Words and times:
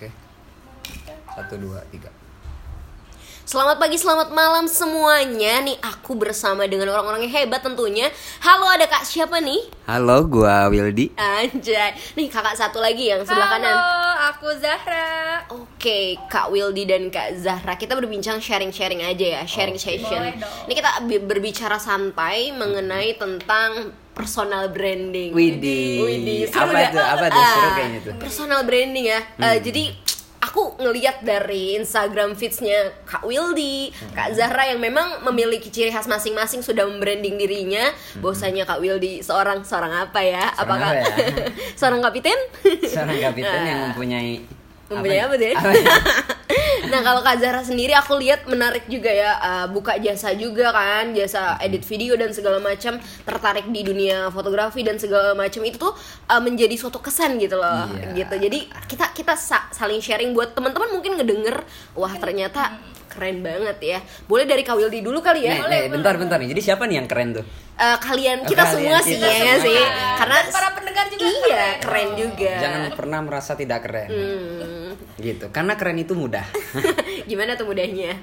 Oke. 0.00 0.08
Satu 1.36 1.60
dua 1.60 1.84
tiga. 1.92 2.08
Selamat 3.44 3.76
pagi, 3.76 4.00
selamat 4.00 4.32
malam 4.32 4.64
semuanya. 4.64 5.60
Nih 5.60 5.76
aku 5.76 6.16
bersama 6.16 6.64
dengan 6.64 6.88
orang-orang 6.88 7.28
yang 7.28 7.44
hebat 7.44 7.60
tentunya. 7.60 8.08
Halo, 8.40 8.64
ada 8.64 8.88
Kak 8.88 9.04
siapa 9.04 9.44
nih? 9.44 9.60
Halo, 9.84 10.24
gua 10.24 10.72
Wildi. 10.72 11.12
Anjay. 11.20 11.92
Nih 12.16 12.32
kakak 12.32 12.56
satu 12.56 12.80
lagi 12.80 13.12
yang 13.12 13.26
sebelah 13.28 13.60
kanan. 13.60 13.76
Halo, 13.76 14.08
aku 14.32 14.48
Zahra. 14.56 15.44
Oke, 15.52 16.16
Kak 16.32 16.48
Wildi 16.48 16.88
dan 16.88 17.12
Kak 17.12 17.36
Zahra, 17.36 17.76
kita 17.76 17.92
berbincang 17.92 18.40
sharing-sharing 18.40 19.04
aja 19.04 19.26
ya, 19.36 19.42
sharing 19.44 19.76
Oke. 19.76 19.84
session. 19.84 20.16
Boleh 20.16 20.40
dong. 20.40 20.64
Ini 20.64 20.72
kita 20.80 20.90
bi- 21.04 21.24
berbicara 21.28 21.76
santai 21.76 22.56
mengenai 22.56 23.20
tentang 23.20 23.92
personal 24.12 24.68
branding. 24.68 25.30
Widih. 25.30 25.96
Widih, 26.00 26.40
seru 26.46 26.66
Apa 26.66 26.72
nggak? 26.72 26.92
tuh? 26.92 27.04
Apa 27.04 27.24
tuh? 27.26 27.42
Seru 27.42 27.60
Ah, 27.62 27.72
kayaknya 27.72 28.00
tuh. 28.00 28.14
Personal 28.16 28.60
branding 28.62 29.06
ya. 29.06 29.20
Eh, 29.40 29.58
jadi 29.60 29.84
aku 30.40 30.76
ngeliat 30.76 31.20
dari 31.20 31.76
Instagram 31.76 32.32
feedsnya 32.32 32.96
Kak 33.02 33.22
Wildi, 33.22 33.88
Hmm. 33.88 34.12
Kak 34.12 34.28
Zahra 34.32 34.66
yang 34.66 34.78
memang 34.78 35.20
memiliki 35.22 35.68
ciri 35.68 35.88
khas 35.88 36.04
masing-masing 36.04 36.60
sudah 36.60 36.84
membranding 36.84 37.36
dirinya. 37.36 37.92
Bahwasanya 38.16 38.64
Kak 38.64 38.80
Wildi 38.80 39.20
seorang 39.20 39.62
seorang 39.62 39.92
apa 40.00 40.20
ya? 40.20 40.48
Hmm. 40.48 40.56
Seorang 40.56 40.80
Apakah 40.80 40.88
apa 40.90 40.96
ya? 40.96 41.46
seorang 41.78 42.00
kapiten? 42.02 42.38
Seorang 42.82 43.18
kapiten 43.22 43.60
yang 43.60 43.78
Nah. 43.78 43.86
mempunyai 43.88 44.32
Mempunyai 44.90 45.20
apa 45.22 45.34
deh? 45.36 45.54
Apa 45.54 45.70
ya? 45.70 45.86
nah 46.90 47.00
kalau 47.00 47.20
Kak 47.20 47.38
Zahra 47.38 47.62
sendiri 47.62 47.92
aku 47.92 48.14
lihat 48.16 48.44
menarik 48.44 48.84
juga 48.84 49.08
ya 49.08 49.30
uh, 49.34 49.66
buka 49.66 49.96
jasa 49.96 50.34
juga 50.34 50.68
kan 50.68 51.10
jasa 51.10 51.54
edit 51.58 51.82
video 51.82 52.14
dan 52.14 52.30
segala 52.30 52.58
macam 52.58 52.94
tertarik 53.22 53.66
di 53.66 53.80
dunia 53.80 54.28
fotografi 54.28 54.82
dan 54.82 54.96
segala 54.96 55.32
macam 55.32 55.62
itu 55.62 55.78
tuh 55.78 55.94
uh, 56.26 56.40
menjadi 56.40 56.74
suatu 56.74 56.98
kesan 56.98 57.38
gitu 57.38 57.54
loh 57.54 57.86
Iya. 57.90 58.12
gitu 58.18 58.34
jadi 58.40 58.58
kita 58.84 59.12
kita 59.12 59.34
sa- 59.34 59.70
saling 59.70 59.98
sharing 59.98 60.30
buat 60.30 60.50
teman-teman 60.50 60.90
mungkin 60.90 61.14
ngedenger 61.14 61.62
wah 61.94 62.12
ternyata 62.12 62.76
keren 63.06 63.40
banget 63.40 63.78
ya 63.80 63.98
boleh 64.24 64.44
dari 64.44 64.62
Kak 64.62 64.74
Wildi 64.74 65.00
dulu 65.00 65.18
kali 65.18 65.42
ya 65.42 65.58
Nih, 65.58 65.66
nih, 65.66 65.82
bentar 65.90 66.14
bentar 66.14 66.38
nih. 66.38 66.46
Jadi 66.48 66.62
siapa 66.62 66.86
nih 66.86 66.96
yang 66.96 67.08
keren 67.08 67.34
tuh? 67.34 67.44
Uh, 67.80 67.96
kalian 67.96 68.44
kita 68.44 68.60
Kalian, 68.60 68.74
semua 68.76 68.98
sih 69.00 69.16
kita 69.16 69.24
ya 69.24 69.40
semua. 69.56 69.64
sih 69.64 69.72
Iya. 69.72 70.08
karena 70.20 70.36
Dan 70.36 70.52
para 70.52 70.68
pendengar 70.76 71.04
juga 71.08 71.24
iya 71.24 71.40
keren. 71.40 71.80
keren 71.80 72.08
juga 72.12 72.52
Jangan 72.60 72.82
pernah 72.92 73.20
merasa 73.24 73.52
tidak 73.56 73.78
keren. 73.80 74.08
Hmm. 74.12 74.92
Gitu. 75.16 75.46
Karena 75.48 75.72
keren 75.74 75.96
itu 75.96 76.12
mudah. 76.12 76.44
gimana 77.30 77.56
tuh 77.56 77.64
mudahnya 77.64 78.20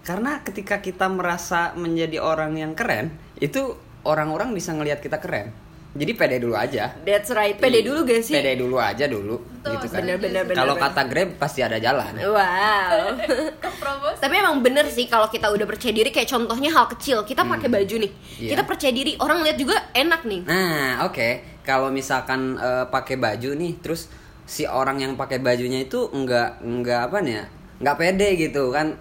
Karena 0.00 0.40
ketika 0.40 0.80
kita 0.80 1.10
merasa 1.10 1.74
menjadi 1.74 2.22
orang 2.22 2.56
yang 2.56 2.72
keren, 2.72 3.10
itu 3.36 3.74
orang-orang 4.00 4.54
bisa 4.54 4.70
ngelihat 4.70 5.02
kita 5.02 5.18
keren. 5.18 5.50
Jadi 5.96 6.12
pede 6.12 6.36
dulu 6.38 6.54
aja. 6.54 6.92
That's 7.02 7.32
right 7.32 7.56
pede 7.56 7.80
dulu 7.80 8.04
gak 8.04 8.20
sih 8.20 8.36
Pede 8.36 8.52
dulu 8.60 8.76
aja 8.76 9.08
dulu 9.08 9.40
Betul, 9.40 9.72
gitu 9.80 9.86
kan. 9.88 9.98
bener 10.04 10.16
bener 10.20 10.42
bener 10.44 10.56
Kalau 10.60 10.74
kata 10.76 11.02
Grab 11.08 11.28
pasti 11.40 11.60
ada 11.64 11.80
jalan. 11.80 12.12
Wow. 12.20 13.16
Promosi. 13.82 14.20
Tapi 14.20 14.34
emang 14.36 14.60
bener 14.60 14.86
sih 14.92 15.08
kalau 15.08 15.26
kita 15.26 15.48
udah 15.50 15.66
percaya 15.66 15.92
diri 15.96 16.12
kayak 16.12 16.28
contohnya 16.28 16.70
hal 16.70 16.86
kecil 16.92 17.24
kita 17.24 17.42
pakai 17.42 17.68
baju 17.72 17.94
nih. 18.04 18.12
Iya. 18.38 18.50
Kita 18.54 18.62
percaya 18.68 18.92
diri 18.92 19.12
orang 19.18 19.42
lihat 19.42 19.56
juga 19.56 19.76
enak 19.96 20.20
nih. 20.28 20.40
Nah, 20.46 21.08
oke. 21.08 21.28
Kalau 21.66 21.90
misalkan 21.90 22.54
eh, 22.60 22.84
pakai 22.86 23.18
baju 23.18 23.50
nih, 23.58 23.72
terus 23.82 24.06
si 24.46 24.62
orang 24.62 25.02
yang 25.02 25.12
pakai 25.18 25.42
bajunya 25.42 25.82
itu 25.82 26.06
enggak 26.14 26.62
enggak 26.62 27.10
apa 27.10 27.18
nih 27.24 27.34
ya? 27.42 27.44
Enggak 27.82 27.96
pede 27.98 28.28
gitu 28.38 28.70
kan. 28.70 28.94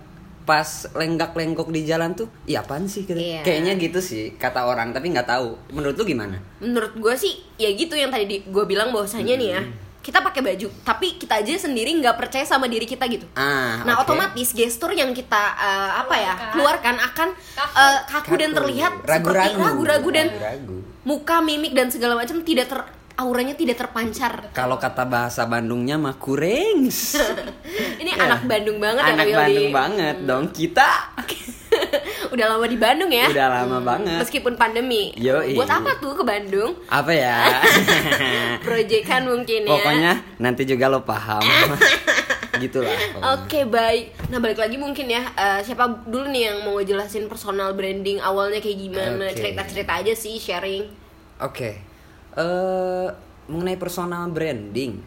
Pas 0.45 0.63
lenggak-lenggok 0.91 1.67
di 1.67 1.81
jalan 1.83 2.13
tuh, 2.13 2.29
iya 2.45 2.61
apaan 2.61 2.85
sih 2.85 3.01
gitu. 3.01 3.17
Iya. 3.17 3.41
Kayaknya 3.41 3.73
gitu 3.75 3.99
sih 3.99 4.23
kata 4.31 4.61
orang, 4.63 4.89
tapi 4.89 5.09
nggak 5.09 5.25
tahu. 5.27 5.57
Menurut 5.69 5.95
lu 5.95 6.05
gimana? 6.05 6.37
Menurut 6.59 6.93
gue 6.93 7.13
sih 7.15 7.33
ya 7.55 7.69
gitu 7.69 7.93
yang 7.93 8.07
tadi 8.07 8.41
gue 8.41 8.63
bilang 8.63 8.89
bahwasanya 8.89 9.35
nih 9.35 9.49
ya. 9.51 9.61
Kita 9.99 10.21
pakai 10.21 10.45
baju, 10.45 10.69
tapi 10.85 11.17
kita 11.17 11.41
aja 11.41 11.57
sendiri 11.59 11.89
nggak 11.91 12.13
percaya 12.15 12.45
sama 12.45 12.69
diri 12.69 12.85
kita 12.85 13.09
gitu. 13.09 13.25
Ah, 13.33 13.81
nah, 13.81 13.97
oke. 13.97 14.05
otomatis 14.05 14.53
gestur 14.53 14.93
yang 14.93 15.09
kita 15.11 15.33
eh, 15.57 15.91
apa 15.97 16.13
ya 16.13 16.33
Keluarkan. 16.53 16.93
akan 17.03 17.29
Kaku. 17.33 17.73
eh, 17.73 17.99
kaku, 18.05 18.33
dan 18.35 18.49
Kaku. 18.49 18.57
terlihat 18.61 18.93
Ragu-ragu. 19.01 19.49
seperti 19.49 19.65
ragu-ragu 19.65 20.09
dan 20.13 20.27
Ragu-ragu. 20.29 20.77
muka, 21.01 21.41
mimik 21.41 21.73
dan 21.73 21.89
segala 21.89 22.13
macam 22.13 22.37
tidak 22.39 22.69
ter 22.69 22.85
auranya 23.15 23.55
tidak 23.55 23.79
terpancar. 23.79 24.51
Kalau 24.51 24.75
kata 24.75 25.07
bahasa 25.07 25.47
Bandungnya 25.47 25.95
mah 25.95 26.15
kurengs. 26.15 27.15
Ini 28.01 28.11
Ya. 28.11 28.27
anak 28.27 28.43
Bandung 28.45 28.77
banget 28.77 29.03
Anak 29.03 29.27
ya. 29.27 29.35
Bandung 29.39 29.71
banget 29.71 30.15
dong 30.23 30.45
kita. 30.51 30.89
Udah 32.33 32.45
lama 32.51 32.65
di 32.67 32.75
Bandung 32.75 33.11
ya. 33.11 33.27
Udah 33.27 33.47
lama 33.51 33.79
banget. 33.79 34.19
Meskipun 34.19 34.55
pandemi. 34.55 35.15
Yoi. 35.15 35.55
Buat 35.55 35.71
apa 35.79 35.95
tuh 35.97 36.15
ke 36.15 36.23
Bandung? 36.23 36.75
Apa 36.87 37.11
ya? 37.11 37.39
Proyekan 38.65 39.27
mungkin 39.27 39.63
ya. 39.63 39.71
Pokoknya 39.71 40.11
nanti 40.37 40.63
juga 40.63 40.87
lo 40.87 41.03
paham. 41.03 41.43
Gitulah. 42.55 42.87
pokoknya. 42.87 43.31
Oke 43.35 43.59
baik. 43.63 44.05
Nah 44.31 44.39
balik 44.39 44.59
lagi 44.59 44.75
mungkin 44.75 45.07
ya 45.07 45.23
eh, 45.35 45.59
siapa 45.61 46.07
dulu 46.07 46.31
nih 46.31 46.43
yang 46.51 46.57
mau 46.63 46.79
jelasin 46.79 47.27
personal 47.27 47.75
branding 47.75 48.19
awalnya 48.19 48.59
kayak 48.59 48.79
gimana 48.79 49.25
Oke. 49.27 49.35
cerita 49.35 49.61
cerita 49.63 49.91
aja 49.99 50.13
sih 50.15 50.35
sharing. 50.35 50.87
Oke, 51.35 51.83
eh 52.35 53.07
mengenai 53.45 53.77
personal 53.77 54.27
branding, 54.29 54.99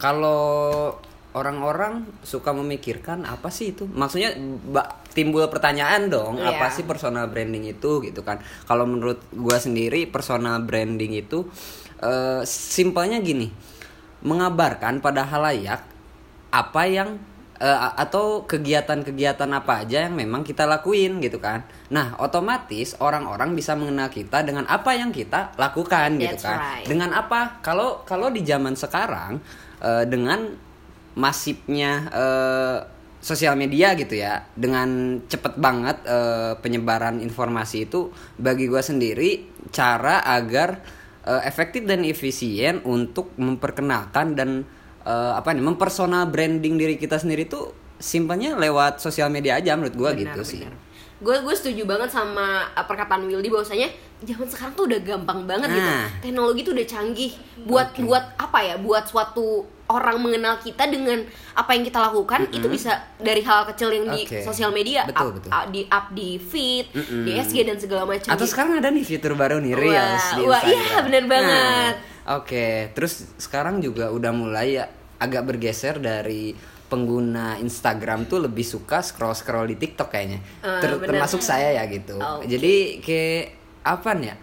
kalau 0.00 0.92
orang-orang 1.32 2.04
suka 2.20 2.52
memikirkan 2.52 3.24
apa 3.24 3.48
sih 3.48 3.72
itu? 3.72 3.88
Maksudnya 3.88 4.36
ba- 4.68 5.00
timbul 5.12 5.44
pertanyaan 5.48 6.08
dong, 6.08 6.36
Iya. 6.40 6.56
apa 6.56 6.72
sih 6.72 6.84
personal 6.84 7.28
branding 7.28 7.68
itu 7.68 8.00
gitu 8.00 8.20
kan? 8.20 8.40
Kalau 8.64 8.84
menurut 8.84 9.20
gua 9.32 9.56
sendiri 9.56 10.08
personal 10.08 10.60
branding 10.64 11.16
itu 11.16 11.44
eh 12.02 12.42
simpelnya 12.44 13.22
gini, 13.22 13.48
mengabarkan 14.22 14.98
pada 14.98 15.22
halayak 15.22 15.84
apa 16.50 16.82
yang 16.84 17.16
a- 17.62 17.94
atau 17.94 18.42
kegiatan-kegiatan 18.42 19.46
apa 19.54 19.86
aja 19.86 20.10
yang 20.10 20.18
memang 20.18 20.42
kita 20.42 20.66
lakuin 20.66 21.22
gitu 21.22 21.38
kan. 21.38 21.62
Nah, 21.94 22.18
otomatis 22.18 22.98
orang-orang 22.98 23.54
bisa 23.54 23.78
mengenal 23.78 24.10
kita 24.10 24.42
dengan 24.42 24.66
apa 24.66 24.98
yang 24.98 25.14
kita 25.14 25.54
lakukan 25.54 26.18
gitu 26.18 26.34
That's 26.34 26.46
kan. 26.46 26.58
right. 26.58 26.86
Dengan 26.90 27.14
apa? 27.14 27.62
Kalau 27.62 28.02
kalau 28.02 28.34
di 28.34 28.42
zaman 28.42 28.74
sekarang 28.74 29.38
eh, 29.78 30.04
dengan 30.10 30.50
masifnya 31.14 32.10
eh, 32.10 32.78
sosial 33.22 33.54
media 33.54 33.94
gitu 33.94 34.18
ya, 34.18 34.42
dengan 34.58 35.22
cepet 35.30 35.54
banget 35.54 36.02
eh, 36.02 36.58
penyebaran 36.58 37.22
informasi 37.22 37.86
itu 37.86 38.10
bagi 38.42 38.66
gua 38.66 38.82
sendiri 38.82 39.46
cara 39.70 40.26
agar 40.26 40.82
eh, 41.22 41.42
efektif 41.46 41.86
dan 41.86 42.02
efisien 42.02 42.82
untuk 42.82 43.30
memperkenalkan 43.38 44.34
dan 44.34 44.66
eh, 45.02 45.32
apa 45.36 45.52
nih 45.52 45.64
mempersonal 45.64 46.30
branding 46.30 46.74
diri 46.78 46.94
kita 46.96 47.18
sendiri 47.18 47.46
tuh 47.46 47.74
simpelnya 48.02 48.58
lewat 48.58 48.98
sosial 48.98 49.30
media 49.30 49.58
aja 49.58 49.78
menurut 49.78 49.94
gua 49.94 50.10
gitu 50.14 50.42
sih. 50.42 50.66
Gue 51.22 51.38
gue 51.38 51.54
setuju 51.54 51.86
banget 51.86 52.10
sama 52.10 52.66
uh, 52.74 52.82
perkataan 52.82 53.22
Wildy 53.22 53.46
bahwasanya 53.46 53.86
zaman 54.26 54.42
sekarang 54.42 54.74
tuh 54.74 54.90
udah 54.90 55.00
gampang 55.06 55.46
banget 55.46 55.70
gitu. 55.70 55.86
Nah. 55.86 56.10
Teknologi 56.18 56.60
tuh 56.66 56.74
udah 56.74 56.86
canggih 56.90 57.32
buat 57.62 57.94
buat 58.02 58.24
apa 58.42 58.58
ya? 58.58 58.74
Buat 58.82 59.06
suatu 59.06 59.62
orang 59.86 60.18
mengenal 60.18 60.58
kita 60.58 60.90
dengan 60.90 61.22
apa 61.54 61.78
yang 61.78 61.86
kita 61.86 62.02
lakukan 62.10 62.50
itu 62.50 62.66
bisa 62.66 62.98
dari 63.22 63.38
hal 63.46 63.70
kecil 63.70 63.94
yang 63.94 64.10
di 64.10 64.26
Oke. 64.26 64.42
sosial 64.42 64.74
media 64.74 65.06
Betul, 65.06 65.30
up, 65.30 65.34
betul. 65.38 65.50
up- 65.54 65.68
di 65.70 65.80
up 65.86 66.06
di 66.10 66.28
feed, 66.42 66.86
Mm-mm. 66.90 67.22
di 67.22 67.30
SG 67.38 67.56
dan 67.70 67.78
segala 67.78 68.02
macam. 68.02 68.30
Atau 68.34 68.42
gitu. 68.42 68.52
sekarang 68.58 68.82
ada 68.82 68.90
nih 68.90 69.04
fitur 69.06 69.38
baru 69.38 69.62
nih 69.62 69.78
Wah, 69.78 69.82
Reels 69.84 70.26
di 70.34 70.42
wah, 70.42 70.62
iya, 70.66 70.74
Instagram. 70.74 71.02
bener 71.06 71.24
banget. 71.30 71.94
Nah, 71.94 72.10
Oke, 72.24 72.66
terus 72.92 73.26
sekarang 73.36 73.78
juga 73.78 74.08
udah 74.08 74.30
mulai 74.30 74.76
ya 74.76 74.86
agak 75.18 75.42
bergeser 75.44 75.98
dari 75.98 76.54
pengguna 76.86 77.56
Instagram 77.56 78.24
tuh 78.24 78.42
lebih 78.42 78.62
suka 78.62 79.00
scroll 79.00 79.32
scroll 79.32 79.66
di 79.66 79.76
TikTok 79.76 80.08
kayaknya. 80.08 80.38
Eh, 80.60 80.78
Ter- 80.78 80.92
bener. 80.94 81.08
termasuk 81.08 81.40
saya 81.40 81.72
ya 81.72 81.84
gitu. 81.86 82.16
Oke. 82.16 82.46
Jadi 82.46 82.74
kayak 82.98 83.42
apa 83.82 84.10
nih 84.12 84.28
ya? 84.28 84.36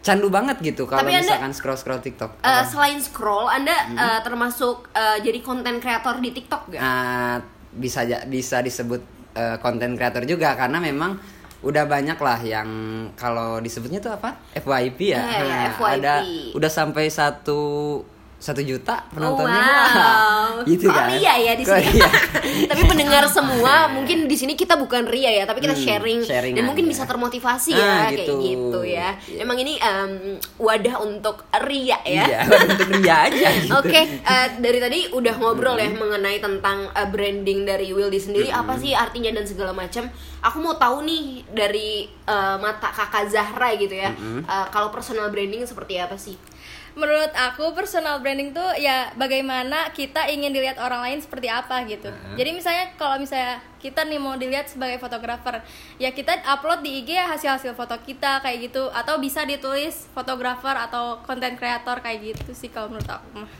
Candu 0.00 0.26
banget 0.28 0.56
gitu 0.60 0.86
kalau 0.86 1.04
Anda- 1.04 1.20
misalkan 1.20 1.52
scroll 1.52 1.76
scroll 1.76 2.00
TikTok. 2.00 2.40
Apa? 2.40 2.64
selain 2.64 2.96
scroll, 2.96 3.46
Anda 3.46 3.74
Hmm. 3.84 3.94
eh, 3.96 4.20
termasuk 4.22 4.88
eh, 4.90 5.18
jadi 5.20 5.38
konten 5.38 5.78
kreator 5.78 6.18
di 6.18 6.30
TikTok 6.32 6.72
gak? 6.72 6.80
Nah, 6.80 7.36
bisa 7.70 8.02
ja- 8.02 8.24
bisa 8.24 8.58
disebut 8.58 9.20
konten 9.60 9.94
kreator 9.94 10.26
juga 10.26 10.56
karena 10.56 10.82
memang 10.82 11.14
udah 11.58 11.84
banyak 11.84 12.14
lah 12.14 12.38
yang 12.38 12.68
kalau 13.18 13.58
disebutnya 13.58 13.98
tuh 13.98 14.14
apa 14.14 14.38
FYP 14.54 15.10
ya, 15.10 15.18
iya, 15.18 15.42
Nah, 15.42 15.62
FYP. 15.74 15.90
ada 15.98 16.14
udah 16.54 16.70
sampai 16.70 17.10
satu 17.10 17.58
satu 18.38 18.62
juta 18.62 19.02
penontonnya 19.10 19.58
wow. 19.60 20.62
gitu 20.62 20.86
kan 20.86 21.10
ria 21.10 21.34
ya 21.36 21.52
di 21.52 21.66
sini. 21.66 21.90
ria? 21.90 22.06
tapi 22.70 22.82
pendengar 22.84 23.26
semua 23.26 23.90
mungkin 23.90 24.24
di 24.24 24.34
sini 24.34 24.54
kita 24.54 24.74
bukan 24.74 25.04
ria 25.04 25.30
ya, 25.32 25.42
tapi 25.42 25.58
kita 25.58 25.74
Hmm, 25.74 25.82
sharing, 25.84 26.18
sharing 26.22 26.54
dan 26.54 26.62
mungkin 26.64 26.86
aja. 26.86 26.92
bisa 26.92 27.02
termotivasi 27.04 27.74
Ah, 27.74 28.06
ya 28.06 28.14
kayak 28.14 28.18
gitu. 28.20 28.34
gitu 28.38 28.80
ya. 28.84 29.08
Emang 29.34 29.58
ini 29.58 29.74
em, 29.76 30.10
wadah 30.56 30.96
untuk 31.00 31.42
ria 31.60 31.98
ya. 32.00 32.24
iya 32.24 32.38
untuk 32.46 32.88
ria 32.92 33.16
aja 33.26 33.48
gitu. 33.58 33.74
Oke, 33.74 34.00
eh, 34.06 34.46
dari 34.56 34.78
tadi 34.78 34.98
udah 35.08 35.34
ngobrol 35.34 35.74
ya 35.74 35.90
mengenai 35.90 36.38
tentang 36.38 36.86
eh, 36.88 37.08
branding 37.08 37.66
dari 37.66 37.90
Wildy 37.90 38.18
sendiri 38.18 38.48
apa 38.48 38.74
sih 38.76 38.94
artinya 38.94 39.34
dan 39.34 39.44
segala 39.44 39.70
macam. 39.72 40.06
Aku 40.40 40.62
mau 40.62 40.78
tahu 40.78 41.02
nih 41.02 41.24
dari 41.48 41.90
eh, 42.06 42.56
mata 42.56 42.86
kakak 42.88 43.26
Zahra 43.28 43.74
gitu 43.74 43.92
ya, 43.92 44.14
eh, 44.14 44.66
kalau 44.68 44.88
personal 44.88 45.26
branding 45.28 45.62
seperti 45.64 45.98
apa 45.98 46.14
sih? 46.14 46.38
Menurut 46.98 47.30
aku 47.30 47.70
personal 47.78 48.18
branding 48.18 48.50
tuh 48.50 48.74
ya 48.74 49.14
bagaimana 49.14 49.94
kita 49.94 50.26
ingin 50.26 50.50
dilihat 50.50 50.82
orang 50.82 51.06
lain 51.06 51.18
seperti 51.22 51.46
apa 51.46 51.86
gitu. 51.86 52.10
Jadi 52.34 52.50
misalnya 52.50 52.90
kalau 52.98 53.22
misalnya 53.22 53.62
kita 53.78 54.02
nih 54.02 54.18
mau 54.18 54.34
dilihat 54.34 54.66
sebagai 54.66 54.98
fotografer, 54.98 55.62
ya 56.02 56.10
kita 56.10 56.42
upload 56.42 56.82
di 56.82 57.06
IG 57.06 57.14
hasil-hasil 57.14 57.78
foto 57.78 57.94
kita 58.02 58.42
kayak 58.42 58.68
gitu 58.68 58.90
atau 58.90 59.22
bisa 59.22 59.46
ditulis 59.46 60.10
fotografer 60.10 60.74
atau 60.74 61.22
konten 61.22 61.54
kreator 61.54 62.02
kayak 62.02 62.34
gitu 62.34 62.50
sih 62.50 62.68
kalau 62.68 62.90
menurut 62.90 63.06
aku 63.06 63.46
mah. 63.46 63.52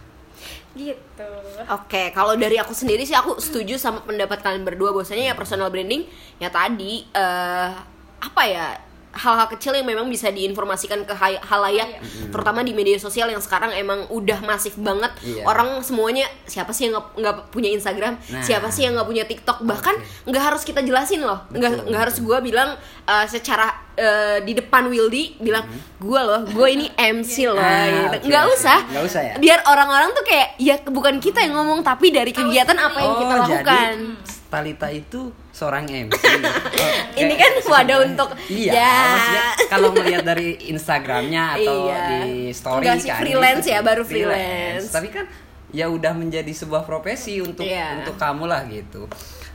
Gitu. 0.75 1.33
Oke, 1.71 2.11
kalau 2.15 2.35
dari 2.35 2.59
aku 2.59 2.75
sendiri 2.75 3.07
sih 3.07 3.15
aku 3.15 3.39
setuju 3.39 3.79
sama 3.79 4.03
pendapat 4.03 4.43
kalian 4.43 4.67
berdua 4.67 4.91
bahwasanya 4.91 5.31
ya 5.31 5.35
personal 5.39 5.71
branding 5.71 6.07
ya 6.43 6.51
tadi 6.51 7.07
eh 7.15 7.71
apa 8.19 8.43
ya 8.51 8.88
hal-hal 9.19 9.49
kecil 9.49 9.75
yang 9.75 9.83
memang 9.85 10.07
bisa 10.07 10.31
diinformasikan 10.31 11.03
ke 11.03 11.11
halayak 11.43 11.99
terutama 12.29 12.63
di 12.63 12.71
media 12.71 12.95
sosial 12.97 13.27
yang 13.27 13.39
sekarang 13.39 13.75
emang 13.75 14.07
udah 14.09 14.39
masif 14.41 14.79
banget. 14.79 15.11
Iya. 15.21 15.43
orang 15.43 15.83
semuanya 15.83 16.25
siapa 16.45 16.71
sih 16.71 16.87
yang 16.87 16.95
nggak 16.95 17.07
nggak 17.17 17.37
punya 17.51 17.69
Instagram? 17.69 18.15
Nah. 18.25 18.41
siapa 18.41 18.69
sih 18.69 18.87
yang 18.87 18.95
nggak 18.95 19.05
punya 19.05 19.25
TikTok? 19.25 19.59
Bahkan 19.61 19.95
nggak 20.25 20.45
harus 20.45 20.63
kita 20.63 20.81
jelasin 20.81 21.21
loh. 21.21 21.43
Nggak 21.51 21.85
nggak 21.85 22.01
harus 22.01 22.17
gue 22.19 22.39
bilang 22.41 22.79
eh, 23.05 23.27
secara 23.27 23.67
eh, 23.93 24.39
di 24.41 24.55
depan 24.55 24.87
Wildy 24.87 25.37
bilang 25.39 25.67
gue 25.99 26.21
loh 26.21 26.47
gue 26.47 26.69
ini 26.69 26.87
MC 27.17 27.35
loh 27.45 27.59
Ah, 27.59 27.85
gitu. 27.85 28.07
oke, 28.15 28.27
nggak 28.29 28.45
usah. 28.49 28.79
Nggak 28.87 29.05
usah 29.05 29.21
ya? 29.21 29.35
biar 29.37 29.59
orang-orang 29.65 30.11
tuh 30.13 30.23
kayak 30.23 30.49
ya 30.57 30.79
bukan 30.85 31.19
kita 31.19 31.41
yang 31.41 31.55
ngomong 31.55 31.83
tapi 31.83 32.09
dari 32.09 32.31
kegiatan 32.31 32.77
apa 32.77 32.99
yang 32.99 33.15
kita 33.17 33.35
Oh, 33.35 33.41
lakukan. 33.43 33.97
jadi 33.99 34.38
Talita 34.49 34.89
itu 34.89 35.29
seorang 35.53 35.85
MC. 35.85 36.17
Oh, 36.17 36.93
Ini 37.21 37.35
kan 37.35 37.53
wadah 37.63 37.99
untuk- 38.03 38.33
Iya, 38.49 38.73
ya. 38.73 38.93
maksudnya 39.07 39.45
kalau 39.69 39.89
melihat 39.93 40.25
dari 40.25 40.57
Instagramnya 40.67 41.61
atau 41.61 41.77
Iya. 41.85 42.01
di 42.09 42.23
story 42.51 42.81
Enggak 42.81 42.97
sih, 42.99 43.09
kan 43.09 43.21
freelance 43.21 43.61
gitu 43.61 43.69
ya, 43.71 43.81
baru 43.81 44.03
freelance. 44.03 44.89
Tapi 44.89 45.09
kan 45.09 45.29
ya 45.69 45.85
udah 45.87 46.13
menjadi 46.13 46.49
sebuah 46.49 46.83
profesi 46.83 47.39
untuk 47.39 47.61
Iya. 47.63 48.01
untuk 48.01 48.17
kamu 48.17 48.45
lah 48.45 48.65
gitu. 48.65 49.05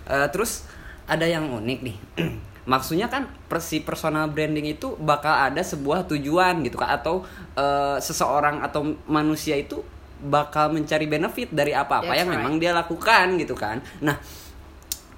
Eh, 0.05 0.27
terus 0.29 0.69
ada 1.03 1.25
yang 1.25 1.49
unik 1.49 1.79
nih. 1.81 1.97
Maksudnya 2.63 3.09
kan 3.09 3.27
persi 3.45 3.81
personal 3.81 4.29
branding 4.29 4.71
itu 4.71 4.95
bakal 4.95 5.33
ada 5.33 5.59
sebuah 5.59 6.07
tujuan 6.07 6.61
gitu 6.61 6.77
kan 6.77 6.93
atau 6.93 7.25
eh, 7.53 7.97
seseorang 7.97 8.61
atau 8.61 8.93
manusia 9.05 9.53
itu 9.53 9.81
bakal 10.21 10.71
mencari 10.71 11.03
benefit 11.03 11.51
dari 11.51 11.75
apa-apa 11.75 12.07
That's 12.07 12.23
yang 12.23 12.29
right. 12.31 12.39
memang 12.39 12.55
dia 12.55 12.71
lakukan 12.71 13.35
gitu 13.35 13.53
kan. 13.53 13.83
Nah, 13.99 14.15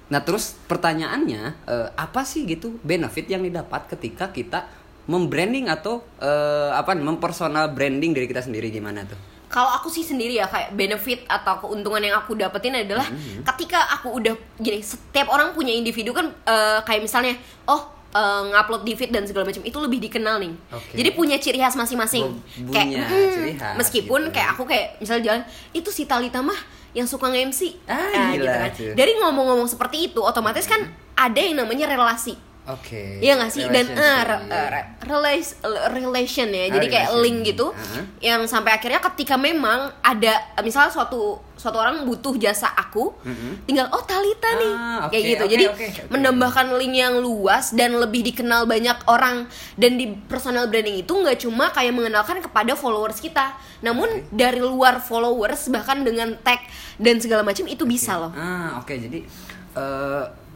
Nah 0.06 0.22
terus 0.22 0.54
pertanyaannya 0.66 1.42
eh, 1.66 1.88
apa 1.94 2.22
sih 2.22 2.46
gitu 2.46 2.78
benefit 2.82 3.26
yang 3.26 3.42
didapat 3.42 3.90
ketika 3.90 4.30
kita 4.30 4.66
membranding 5.06 5.66
atau 5.66 6.02
eh, 6.18 6.70
apa 6.70 6.94
mempersonal 6.94 7.70
branding 7.70 8.14
diri 8.14 8.26
kita 8.26 8.42
sendiri 8.42 8.70
gimana 8.70 9.02
tuh? 9.06 9.18
kalau 9.46 9.70
aku 9.78 9.86
sih 9.86 10.02
sendiri 10.02 10.42
ya 10.42 10.50
kayak 10.50 10.74
benefit 10.74 11.22
atau 11.30 11.62
keuntungan 11.62 12.02
yang 12.02 12.18
aku 12.18 12.34
dapetin 12.34 12.82
adalah 12.82 13.06
Hmm. 13.06 13.46
ketika 13.54 13.78
aku 13.94 14.18
udah 14.18 14.34
gini 14.58 14.82
setiap 14.82 15.30
orang 15.30 15.54
punya 15.54 15.70
individu 15.70 16.10
kan 16.10 16.34
eh, 16.44 16.82
kayak 16.82 17.06
misalnya 17.06 17.38
oh 17.70 17.95
eh, 18.16 18.42
ngupload 18.48 18.82
di 18.82 18.92
feed 18.92 19.10
dan 19.10 19.22
segala 19.22 19.44
macam 19.44 19.60
itu 19.60 19.76
lebih 19.76 20.00
dikenal 20.00 20.40
nih. 20.40 20.52
Oke. 20.72 20.92
jadi 20.94 21.10
punya 21.12 21.36
ciri 21.36 21.58
khas 21.58 21.76
masing-masing. 21.76 22.24
Kayak 22.68 22.86
punya 22.88 23.04
mm, 23.04 23.30
ciri 23.30 23.52
khas 23.54 23.74
meskipun 23.76 24.20
gitu. 24.24 24.32
kayak 24.32 24.48
aku 24.52 24.62
kayak 24.64 24.86
misalnya 24.96 25.22
jalan 25.26 25.42
itu 25.70 25.88
si 25.90 26.02
Talita 26.04 26.40
mah 26.40 26.56
yang 26.90 27.04
suka 27.04 27.28
nge-MC 27.28 27.76
Ah, 27.84 28.32
gitu 28.32 28.42
gila 28.42 28.56
kan. 28.56 28.70
dari 28.96 29.12
ngomong-ngomong 29.20 29.68
seperti 29.68 30.08
itu 30.08 30.18
otomatis 30.18 30.64
kan 30.64 30.80
ada 31.12 31.36
yang 31.36 31.52
namanya 31.54 31.84
relasi 31.84 32.32
Oke. 32.66 33.22
Iya 33.22 33.38
gak 33.38 33.50
sih? 33.50 33.62
Dan 33.64 33.86
eh, 33.88 34.20
re- 34.22 34.46
eh, 34.48 34.68
re- 34.68 34.88
relais- 35.06 35.54
relation 35.88 36.50
ya. 36.50 36.66
Jadi 36.68 36.86
kayak 36.88 37.08
relation. 37.08 37.22
link 37.22 37.38
gitu. 37.46 37.66
Uh-huh. 37.70 38.02
Yang 38.18 38.50
sampai 38.50 38.74
akhirnya 38.74 38.98
ketika 38.98 39.38
memang 39.38 39.94
ada 40.00 40.34
misalnya 40.60 40.90
suatu 40.90 41.38
suatu 41.56 41.78
orang 41.78 42.04
butuh 42.04 42.36
jasa 42.36 42.68
aku, 42.68 43.16
Mhm. 43.22 43.64
tinggal 43.64 43.88
oh 43.88 44.02
Talita 44.02 44.50
nih. 44.52 44.72
Ah, 44.72 44.98
oke, 45.02 45.10
kayak 45.10 45.24
gitu. 45.24 45.42
oke, 45.42 45.52
Jadi 45.52 45.64
oke, 45.66 45.84
oke. 45.88 46.02
menambahkan 46.10 46.66
link 46.76 46.94
yang 46.94 47.14
luas 47.16 47.70
dan 47.70 47.96
lebih 47.96 48.20
dikenal 48.24 48.66
banyak 48.66 48.98
orang 49.06 49.48
dan 49.74 49.94
di 49.94 50.12
personal 50.26 50.66
branding 50.66 51.00
itu 51.00 51.08
nggak 51.08 51.38
cuma 51.40 51.70
kayak 51.70 51.94
mengenalkan 51.94 52.38
kepada 52.38 52.74
followers 52.74 53.16
kita, 53.16 53.54
namun 53.80 54.04
dari 54.28 54.58
luar 54.58 55.00
followers 55.00 55.70
bahkan 55.70 56.02
dengan 56.02 56.36
tag 56.36 56.60
dan 56.96 57.16
segala 57.16 57.40
macam 57.40 57.64
itu 57.64 57.82
bisa 57.82 58.18
loh. 58.18 58.30
Ah 58.30 58.76
oke 58.76 58.92
jadi 58.92 59.24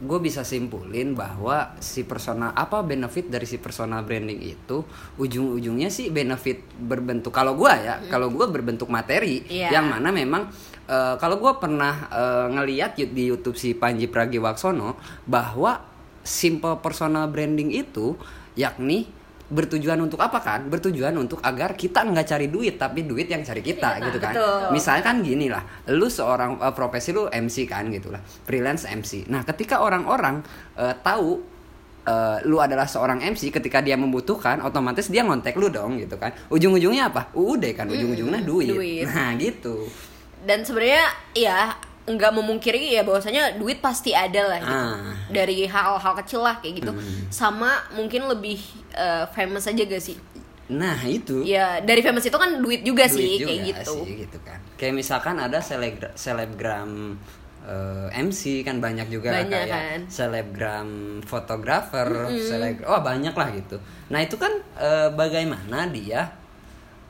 gue 0.01 0.17
bisa 0.17 0.41
simpulin 0.41 1.13
bahwa 1.13 1.77
si 1.77 2.01
personal 2.01 2.49
apa 2.57 2.81
benefit 2.81 3.29
dari 3.29 3.45
si 3.45 3.61
personal 3.61 4.01
branding 4.01 4.41
itu 4.41 4.81
ujung-ujungnya 5.21 5.93
sih 5.93 6.09
benefit 6.09 6.65
berbentuk 6.73 7.29
kalau 7.29 7.53
gue 7.53 7.69
ya 7.69 8.01
kalau 8.09 8.33
gue 8.33 8.49
berbentuk 8.49 8.89
materi 8.89 9.45
Iya. 9.45 9.77
yang 9.77 9.93
mana 9.93 10.09
memang 10.09 10.49
eh, 10.89 11.15
kalau 11.21 11.37
gue 11.37 11.53
pernah 11.61 12.09
eh, 12.09 12.45
ngeliat 12.49 12.97
di 12.97 13.23
YouTube 13.29 13.53
si 13.61 13.77
Panji 13.77 14.09
Pragiwaksono 14.09 14.97
bahwa 15.29 15.85
simple 16.25 16.81
personal 16.81 17.29
branding 17.29 17.69
itu 17.69 18.17
yakni 18.57 19.05
bertujuan 19.51 19.99
untuk 19.99 20.17
apa 20.23 20.39
kan? 20.39 20.71
Bertujuan 20.71 21.11
untuk 21.19 21.43
agar 21.43 21.75
kita 21.75 22.07
nggak 22.07 22.25
cari 22.25 22.47
duit 22.47 22.79
tapi 22.79 23.03
duit 23.03 23.27
yang 23.27 23.43
cari 23.43 23.59
kita 23.59 23.99
gitu 23.99 24.17
kan. 24.17 24.33
betul. 24.33 24.71
Misalkan 24.71 25.19
gini 25.21 25.51
lah, 25.51 25.61
lu 25.91 26.07
seorang 26.07 26.57
eh, 26.63 26.73
profesi 26.73 27.11
lu 27.11 27.27
MC 27.27 27.67
kan 27.67 27.91
gitu 27.91 28.09
lah, 28.09 28.23
freelance 28.23 28.87
MC. 28.87 29.27
Nah, 29.27 29.43
ketika 29.43 29.83
orang-orang 29.83 30.39
eh, 30.79 30.95
tahu 31.03 31.43
eh, 32.07 32.37
lu 32.47 32.63
adalah 32.63 32.87
seorang 32.87 33.19
MC 33.19 33.51
ketika 33.51 33.83
dia 33.83 33.99
membutuhkan, 33.99 34.63
otomatis 34.63 35.11
dia 35.11 35.27
ngontek 35.27 35.59
lu 35.59 35.67
dong 35.67 35.99
gitu 35.99 36.15
kan. 36.15 36.31
Ujung-ujungnya 36.47 37.11
apa? 37.11 37.35
UUD 37.35 37.75
kan, 37.75 37.91
ujung-ujungnya 37.91 38.41
duit. 38.41 38.71
duit. 38.71 39.05
Nah, 39.05 39.35
gitu. 39.35 39.91
dan 40.41 40.65
sebenarnya 40.65 41.05
ya 41.37 41.77
nggak 42.03 42.31
memungkiri 42.31 42.91
ya 42.91 43.01
bahwasanya 43.01 43.55
duit 43.55 43.77
pasti 43.77 44.09
ada 44.11 44.41
lah 44.47 44.57
gitu 44.57 44.73
Ah. 44.73 45.13
dari 45.27 45.63
hal-hal 45.63 46.13
kecil 46.17 46.41
lah 46.41 46.57
kayak 46.57 46.79
gitu 46.79 46.91
sama 47.29 47.69
mungkin 47.91 48.25
lebih 48.25 48.57
eh, 48.91 49.25
famous 49.29 49.65
aja 49.65 49.79
gak 49.79 50.01
sih 50.01 50.17
Nah, 50.67 50.95
itu. 51.03 51.43
ya 51.43 51.77
dari 51.79 51.99
famous 51.99 52.23
itu 52.23 52.33
kan 52.33 52.57
duit 52.57 52.79
juga 52.81 53.03
Duit 53.03 53.11
sih 53.13 53.31
juga 53.37 53.51
kayak 53.51 53.61
gitu 53.67 53.93
sih, 53.99 54.11
gitu 54.23 54.37
kan. 54.39 54.55
Kayak 54.73 54.93
misalkan 54.95 55.35
ada 55.35 55.59
selegra- 55.59 56.15
selebgram 56.15 57.19
eh, 57.61 58.07
MC 58.17 58.41
kan 58.61 58.79
banyak 58.79 59.05
juga 59.05 59.35
Banyak 59.35 59.51
kayak 59.51 59.67
kan. 59.69 59.99
selebgram 60.07 60.89
fotografer, 61.21 62.07
seleb- 62.31 62.81
oh 62.83 62.97
banyak 62.99 63.31
lah 63.31 63.51
gitu. 63.51 63.77
Nah 64.07 64.19
itu 64.19 64.33
kan 64.35 64.49
eh, 64.75 65.11
bagaimana 65.11 65.85
dia 65.87 66.31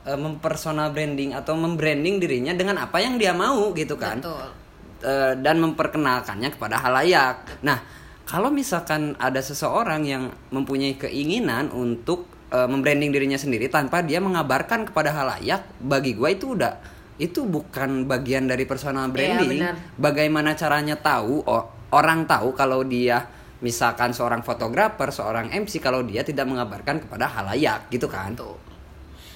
eh, 0.02 0.18
mempersonal 0.18 0.90
branding 0.90 1.30
atau 1.32 1.54
membranding 1.54 2.18
dirinya 2.18 2.52
dengan 2.52 2.76
apa 2.80 2.98
yang 2.98 3.14
dia 3.14 3.30
mau 3.32 3.70
gitu 3.72 3.94
kan. 3.94 4.18
betul 4.18 4.58
Eh, 5.02 5.34
dan 5.42 5.58
memperkenalkannya 5.58 6.54
kepada 6.54 6.78
halayak. 6.78 7.58
Nah, 7.66 7.82
kalau 8.22 8.54
misalkan 8.54 9.18
ada 9.18 9.42
seseorang 9.42 10.06
yang 10.06 10.30
mempunyai 10.54 10.94
keinginan 10.94 11.74
untuk 11.74 12.30
eh, 12.54 12.70
membranding 12.70 13.10
dirinya 13.10 13.34
sendiri 13.34 13.66
tanpa 13.66 14.06
dia 14.06 14.22
mengabarkan 14.22 14.86
kepada 14.86 15.10
halayak, 15.10 15.66
bagi 15.82 16.14
gua 16.14 16.30
itu 16.30 16.54
udah 16.54 16.78
itu 17.18 17.42
bukan 17.42 18.06
bagian 18.06 18.46
dari 18.46 18.62
personal 18.62 19.10
branding. 19.10 19.58
benar. 19.58 19.74
Bagaimana 19.98 20.54
caranya 20.54 20.94
tahu 20.94 21.42
o- 21.50 21.66
orang 21.90 22.22
tahu 22.30 22.54
kalau 22.54 22.86
dia 22.86 23.26
misalkan 23.58 24.14
seorang 24.14 24.46
fotografer, 24.46 25.10
seorang 25.10 25.50
MC 25.50 25.82
kalau 25.82 26.06
dia 26.06 26.22
tidak 26.22 26.46
mengabarkan 26.46 27.02
kepada 27.02 27.26
halayak 27.26 27.90
gitu 27.90 28.06
kan. 28.06 28.38
Tuh. 28.38 28.54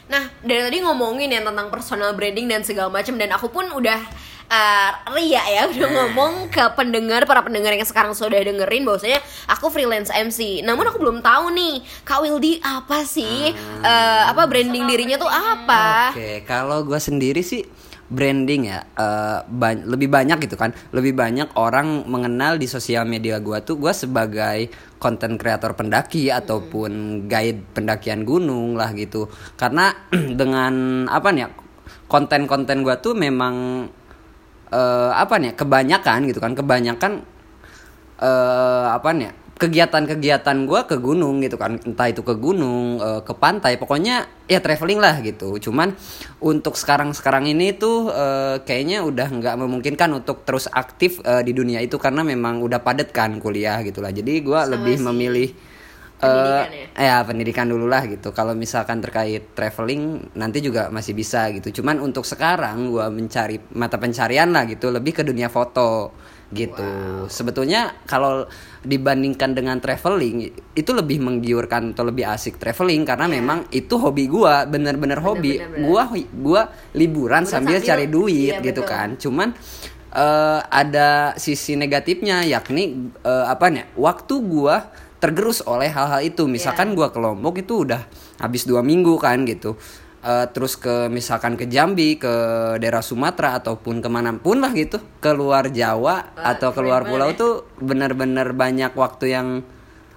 Nah, 0.06 0.30
dari 0.46 0.62
tadi 0.62 0.78
ngomongin 0.86 1.26
ya 1.26 1.42
tentang 1.42 1.66
personal 1.74 2.14
branding 2.14 2.46
dan 2.46 2.62
segala 2.62 2.94
macam 2.94 3.18
dan 3.18 3.34
aku 3.34 3.50
pun 3.50 3.66
udah 3.74 3.98
uh, 4.50 4.90
ria 5.14 5.42
ya 5.46 5.62
udah 5.70 5.88
ngomong 5.90 6.50
ke 6.50 6.62
pendengar 6.78 7.26
para 7.26 7.42
pendengar 7.42 7.74
yang 7.74 7.86
sekarang 7.86 8.14
sudah 8.14 8.38
dengerin 8.38 8.86
bahwasanya 8.86 9.20
aku 9.50 9.70
freelance 9.70 10.10
MC. 10.10 10.62
Namun 10.62 10.86
aku 10.90 10.98
belum 11.02 11.18
tahu 11.22 11.52
nih 11.54 11.82
Kak 12.06 12.20
Wildy 12.22 12.62
apa 12.62 13.02
sih? 13.06 13.52
Uh, 13.82 14.22
apa 14.30 14.46
branding 14.46 14.86
dirinya 14.86 15.16
tuh 15.18 15.30
apa? 15.30 16.14
Oke, 16.14 16.42
kalau 16.46 16.82
gue 16.86 16.98
sendiri 16.98 17.42
sih 17.42 17.66
branding 18.06 18.70
ya 18.70 18.86
eh, 18.86 19.38
ba- 19.42 19.82
lebih 19.82 20.06
banyak 20.06 20.38
gitu 20.46 20.54
kan. 20.54 20.70
Lebih 20.94 21.18
banyak 21.18 21.58
orang 21.58 22.06
mengenal 22.06 22.54
di 22.54 22.70
sosial 22.70 23.02
media 23.02 23.42
gue 23.42 23.58
tuh 23.66 23.78
gue 23.82 23.90
sebagai 23.90 24.70
konten 25.02 25.34
kreator 25.34 25.74
pendaki 25.74 26.30
ataupun 26.30 27.24
guide 27.26 27.66
pendakian 27.74 28.22
gunung 28.22 28.78
lah 28.78 28.94
gitu. 28.94 29.26
Karena 29.58 29.90
dengan 30.40 31.06
apa 31.10 31.34
nih 31.34 31.42
ya, 31.46 31.48
konten-konten 32.06 32.86
gue 32.86 32.94
tuh 33.02 33.18
memang 33.18 33.86
eh, 34.72 35.10
apa 35.14 35.34
nih 35.38 35.52
ya, 35.52 35.54
kebanyakan 35.58 36.18
gitu 36.30 36.38
kan 36.42 36.52
kebanyakan 36.56 37.12
eh 38.16 38.86
apa 38.88 39.12
nih 39.12 39.28
ya, 39.28 39.32
kegiatan-kegiatan 39.56 40.68
gue 40.68 40.80
ke 40.84 40.96
gunung 41.00 41.40
gitu 41.40 41.56
kan 41.56 41.80
entah 41.80 42.12
itu 42.12 42.20
ke 42.20 42.36
gunung 42.36 43.00
eh, 43.00 43.20
ke 43.24 43.32
pantai 43.32 43.80
pokoknya 43.80 44.28
ya 44.44 44.60
traveling 44.60 45.00
lah 45.00 45.16
gitu. 45.24 45.56
Cuman 45.56 45.96
untuk 46.44 46.76
sekarang-sekarang 46.76 47.48
ini 47.48 47.72
tuh 47.72 48.12
eh, 48.12 48.60
kayaknya 48.64 49.00
udah 49.00 49.28
nggak 49.32 49.56
memungkinkan 49.56 50.12
untuk 50.12 50.44
terus 50.44 50.68
aktif 50.68 51.24
eh, 51.24 51.40
di 51.40 51.56
dunia 51.56 51.80
itu 51.80 51.96
karena 51.96 52.20
memang 52.20 52.60
udah 52.60 52.84
padet 52.84 53.08
kan 53.16 53.40
kuliah 53.40 53.80
gitulah. 53.80 54.12
Jadi 54.12 54.44
gue 54.44 54.60
lebih 54.76 55.00
memilih 55.08 55.48
Pendidikan 56.16 56.68
Eh, 56.72 56.88
ya? 56.96 57.20
ya 57.20 57.26
pendidikan 57.28 57.68
dulu 57.68 57.84
lah 57.84 58.08
gitu. 58.08 58.32
Kalau 58.32 58.56
misalkan 58.56 59.04
terkait 59.04 59.52
traveling 59.52 60.32
nanti 60.32 60.64
juga 60.64 60.88
masih 60.88 61.12
bisa 61.12 61.44
gitu. 61.52 61.80
Cuman 61.80 62.00
untuk 62.00 62.24
sekarang 62.24 62.88
gua 62.88 63.12
mencari 63.12 63.60
mata 63.76 64.00
pencarian 64.00 64.48
lah 64.48 64.64
gitu, 64.64 64.88
lebih 64.88 65.12
ke 65.12 65.22
dunia 65.22 65.52
foto 65.52 66.16
gitu. 66.48 66.88
Sebetulnya 67.28 68.00
kalau 68.08 68.48
dibandingkan 68.80 69.52
dengan 69.52 69.76
traveling 69.76 70.46
itu 70.72 70.90
lebih 70.94 71.18
menggiurkan 71.20 71.92
atau 71.92 72.06
lebih 72.06 72.22
asik 72.24 72.56
traveling 72.56 73.02
karena 73.04 73.26
memang 73.28 73.68
itu 73.68 73.98
hobi 74.00 74.24
gua, 74.24 74.64
bener-bener 74.64 75.20
hobi. 75.20 75.60
Gua 75.84 76.08
gua 76.32 76.70
liburan 76.96 77.44
Udah 77.44 77.60
sambil, 77.60 77.76
sambil- 77.82 77.88
cari 77.92 78.06
duit 78.08 78.56
iya, 78.56 78.64
gitu 78.64 78.86
betul. 78.86 78.88
kan. 78.88 79.08
Cuman 79.20 79.48
eh, 80.16 80.60
ada 80.64 81.36
sisi 81.36 81.76
negatifnya 81.76 82.40
yakni 82.48 83.12
eh, 83.20 83.44
apa 83.44 83.68
nih? 83.68 83.92
Waktu 83.98 84.34
gua 84.40 85.04
tergerus 85.26 85.58
oleh 85.66 85.90
hal-hal 85.90 86.22
itu. 86.22 86.46
Misalkan 86.46 86.94
gua 86.94 87.10
ke 87.10 87.18
Lombok 87.18 87.58
itu 87.58 87.82
udah 87.82 88.06
habis 88.38 88.62
dua 88.62 88.86
minggu 88.86 89.18
kan 89.18 89.42
gitu. 89.42 89.74
Eh, 90.26 90.46
terus 90.50 90.74
ke 90.74 91.06
misalkan 91.06 91.54
ke 91.54 91.70
Jambi, 91.70 92.18
ke 92.18 92.30
daerah 92.82 92.98
Sumatera 92.98 93.62
ataupun 93.62 94.02
ke 94.02 94.08
mana 94.10 94.34
pun 94.38 94.58
lah 94.58 94.74
gitu, 94.74 94.98
keluar 95.22 95.70
Jawa 95.70 96.34
atau 96.34 96.74
keluar 96.74 97.06
pulau 97.06 97.30
banget. 97.30 97.42
tuh 97.42 97.52
bener-bener 97.78 98.50
banyak 98.50 98.90
waktu 98.94 99.34
yang 99.34 99.62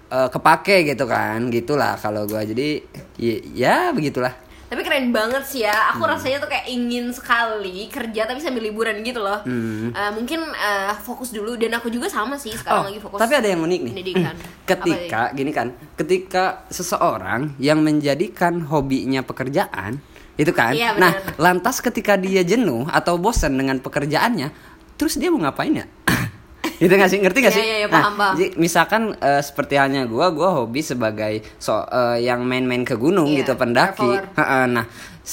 eh, 0.09 0.29
kepake 0.33 0.89
gitu 0.89 1.05
kan, 1.05 1.53
gitulah 1.53 1.93
kalau 1.97 2.25
gua 2.25 2.41
jadi 2.41 2.81
ya, 3.21 3.35
ya 3.53 3.75
begitulah. 3.93 4.33
Tapi 4.69 4.81
keren 4.85 5.09
banget 5.09 5.43
sih 5.43 5.65
ya. 5.65 5.73
Aku 5.91 6.05
Hmm. 6.05 6.13
rasanya 6.13 6.37
tuh 6.37 6.47
kayak 6.47 6.69
ingin 6.69 7.09
sekali 7.09 7.89
kerja 7.89 8.23
tapi 8.23 8.37
sambil 8.37 8.61
liburan 8.61 9.01
gitu 9.01 9.17
loh. 9.17 9.41
Hmm. 9.41 9.89
Eh, 9.89 10.11
mungkin 10.13 10.45
eh, 10.45 10.93
fokus 11.01 11.33
dulu 11.33 11.57
dan 11.57 11.73
aku 11.73 11.89
juga 11.89 12.05
sama 12.05 12.37
sih 12.37 12.53
sekarang 12.53 12.93
lagi 12.93 13.01
fokus. 13.01 13.17
Oh, 13.17 13.21
tapi 13.21 13.33
ada 13.33 13.49
yang 13.49 13.59
unik 13.59 13.79
nih. 13.81 13.93
pendidikan. 13.97 14.35
ketika 14.69 15.21
gini 15.33 15.51
kan, 15.51 15.67
ketika 15.97 16.43
seseorang 16.69 17.57
yang 17.57 17.81
menjadikan 17.81 18.61
hobinya 18.61 19.25
pekerjaan, 19.25 19.97
itu 20.37 20.53
kan. 20.53 20.71
Iya, 20.71 20.95
nah, 20.95 21.11
lantas 21.35 21.81
ketika 21.81 22.15
dia 22.15 22.45
jenuh 22.45 22.85
atau 22.87 23.17
bosan 23.17 23.57
dengan 23.57 23.81
pekerjaannya, 23.81 24.53
terus 24.95 25.17
dia 25.17 25.27
mau 25.27 25.41
ngapain 25.41 25.73
ya? 25.73 25.85
Gitu 26.79 26.89
gak 26.89 27.07
sih 27.07 27.19
ngerti 27.19 27.37
gak 27.41 27.45
Iya, 27.45 27.53
sih? 27.53 27.61
iya, 27.61 27.75
iya, 27.77 27.87
Nah, 27.87 28.01
paham, 28.01 28.13
paham. 28.15 28.33
jadi 28.33 28.47
misalkan 28.55 29.01
eh, 29.13 29.41
seperti 29.41 29.73
halnya 29.75 30.03
gua, 30.03 30.31
gua 30.31 30.49
hobi 30.55 30.79
sebagai 30.81 31.45
so 31.57 31.75
eh, 31.83 32.23
yang 32.23 32.41
main-main 32.41 32.81
ke 32.81 32.95
gunung 32.95 33.27
Iya, 33.27 33.43
gitu 33.43 33.53
pendaki. 33.53 34.07
traveler. 34.07 34.65
Nah, 34.69 34.85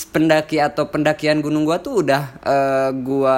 pendaki 0.09 0.59
atau 0.59 0.87
pendakian 0.87 1.39
gunung 1.39 1.63
gua 1.63 1.79
tuh 1.79 2.03
udah 2.03 2.23
eh, 2.43 2.91
gua 2.99 3.37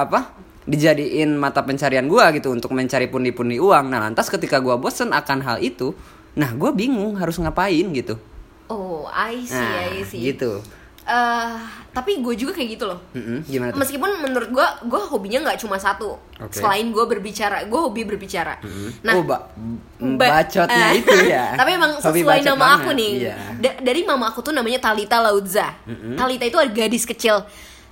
apa? 0.00 0.38
dijadiin 0.64 1.32
mata 1.32 1.64
pencarian 1.64 2.04
gua 2.04 2.28
gitu 2.28 2.52
untuk 2.52 2.70
mencari 2.70 3.08
pundi-pundi 3.08 3.56
uang. 3.56 3.88
Nah, 3.88 3.98
lantas 4.02 4.28
ketika 4.28 4.60
gua 4.60 4.76
bosen 4.76 5.10
akan 5.10 5.40
hal 5.40 5.58
itu, 5.58 5.96
nah 6.34 6.52
gua 6.52 6.70
bingung 6.70 7.16
harus 7.16 7.36
ngapain 7.36 7.88
gitu. 7.90 8.20
Oh, 8.66 9.08
I 9.08 9.42
see, 9.42 9.56
Nah, 9.56 9.88
I 9.90 10.04
see. 10.04 10.20
gitu. 10.22 10.60
Eh, 11.02 11.56
tapi 11.98 12.22
gue 12.22 12.34
juga 12.36 12.54
kayak 12.54 12.68
gitu 12.70 12.84
loh. 12.86 13.02
Mm-mm, 13.10 13.42
gimana 13.44 13.70
tuh? 13.70 13.78
Meskipun 13.78 14.10
menurut 14.20 14.48
gue, 14.48 14.66
gue 14.86 15.02
hobinya 15.04 15.38
nggak 15.42 15.58
cuma 15.58 15.74
satu. 15.76 16.14
Oke. 16.38 16.54
Selain 16.54 16.86
gue 16.86 17.04
berbicara, 17.04 17.66
gue 17.66 17.74
hobi 17.76 18.02
berbicara. 18.04 18.54
Nah, 19.02 19.12
oh, 19.12 19.24
ba- 19.24 19.50
ba- 19.98 20.30
bacotnya 20.38 20.86
eh, 20.88 21.02
itu 21.02 21.16
ya. 21.26 21.52
tapi 21.60 21.74
emang 21.74 21.98
Hobi 21.98 22.22
sesuai 22.22 22.38
nama 22.44 22.54
banget, 22.56 22.78
aku 22.78 22.90
nih. 22.94 23.12
Iya. 23.18 23.34
Da- 23.58 23.78
dari 23.82 24.00
mama 24.02 24.30
aku 24.30 24.40
tuh 24.40 24.54
namanya 24.54 24.78
Talita 24.80 25.18
Laudza. 25.18 25.74
Talita 26.14 26.44
itu 26.44 26.54
ada 26.54 26.70
gadis 26.70 27.02
kecil. 27.02 27.42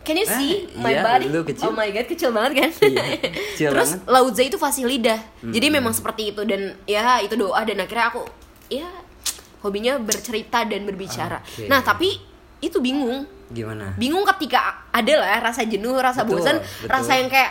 Can 0.00 0.14
you 0.14 0.22
Ah, 0.22 0.38
see 0.38 0.70
my 0.78 0.94
iya, 0.94 1.02
body? 1.02 1.26
lu 1.26 1.42
kecil. 1.42 1.66
Oh 1.66 1.74
my 1.74 1.90
god, 1.90 2.06
kecil 2.06 2.30
banget 2.30 2.52
kan? 2.54 2.70
Iya, 2.80 3.04
kecil 3.18 3.70
Terus 3.74 3.90
banget. 3.98 4.06
Laudza 4.06 4.42
itu 4.44 4.54
fasih 4.54 4.86
lidah. 4.86 5.18
Jadi 5.42 5.66
memang 5.66 5.90
seperti 5.90 6.30
itu 6.30 6.46
dan 6.46 6.78
ya 6.86 7.18
itu 7.18 7.34
doa 7.34 7.58
dan 7.60 7.74
akhirnya 7.76 8.06
aku 8.08 8.22
ya 8.68 8.86
hobinya 9.58 9.98
bercerita 9.98 10.62
dan 10.62 10.86
berbicara. 10.86 11.42
Oke. 11.42 11.66
Nah, 11.66 11.82
tapi 11.82 12.22
itu 12.58 12.78
bingung. 12.78 13.24
Gimana? 13.46 13.94
Bingung 13.94 14.26
ketika 14.26 14.58
ada 14.88 15.12
lah 15.16 15.38
rasa 15.40 15.62
jenuh, 15.62 15.94
rasa 15.94 16.22
Betul, 16.22 16.40
bosan, 16.40 16.56
betul. 16.58 16.88
rasa 16.88 17.12
yang 17.14 17.28
kayak 17.28 17.50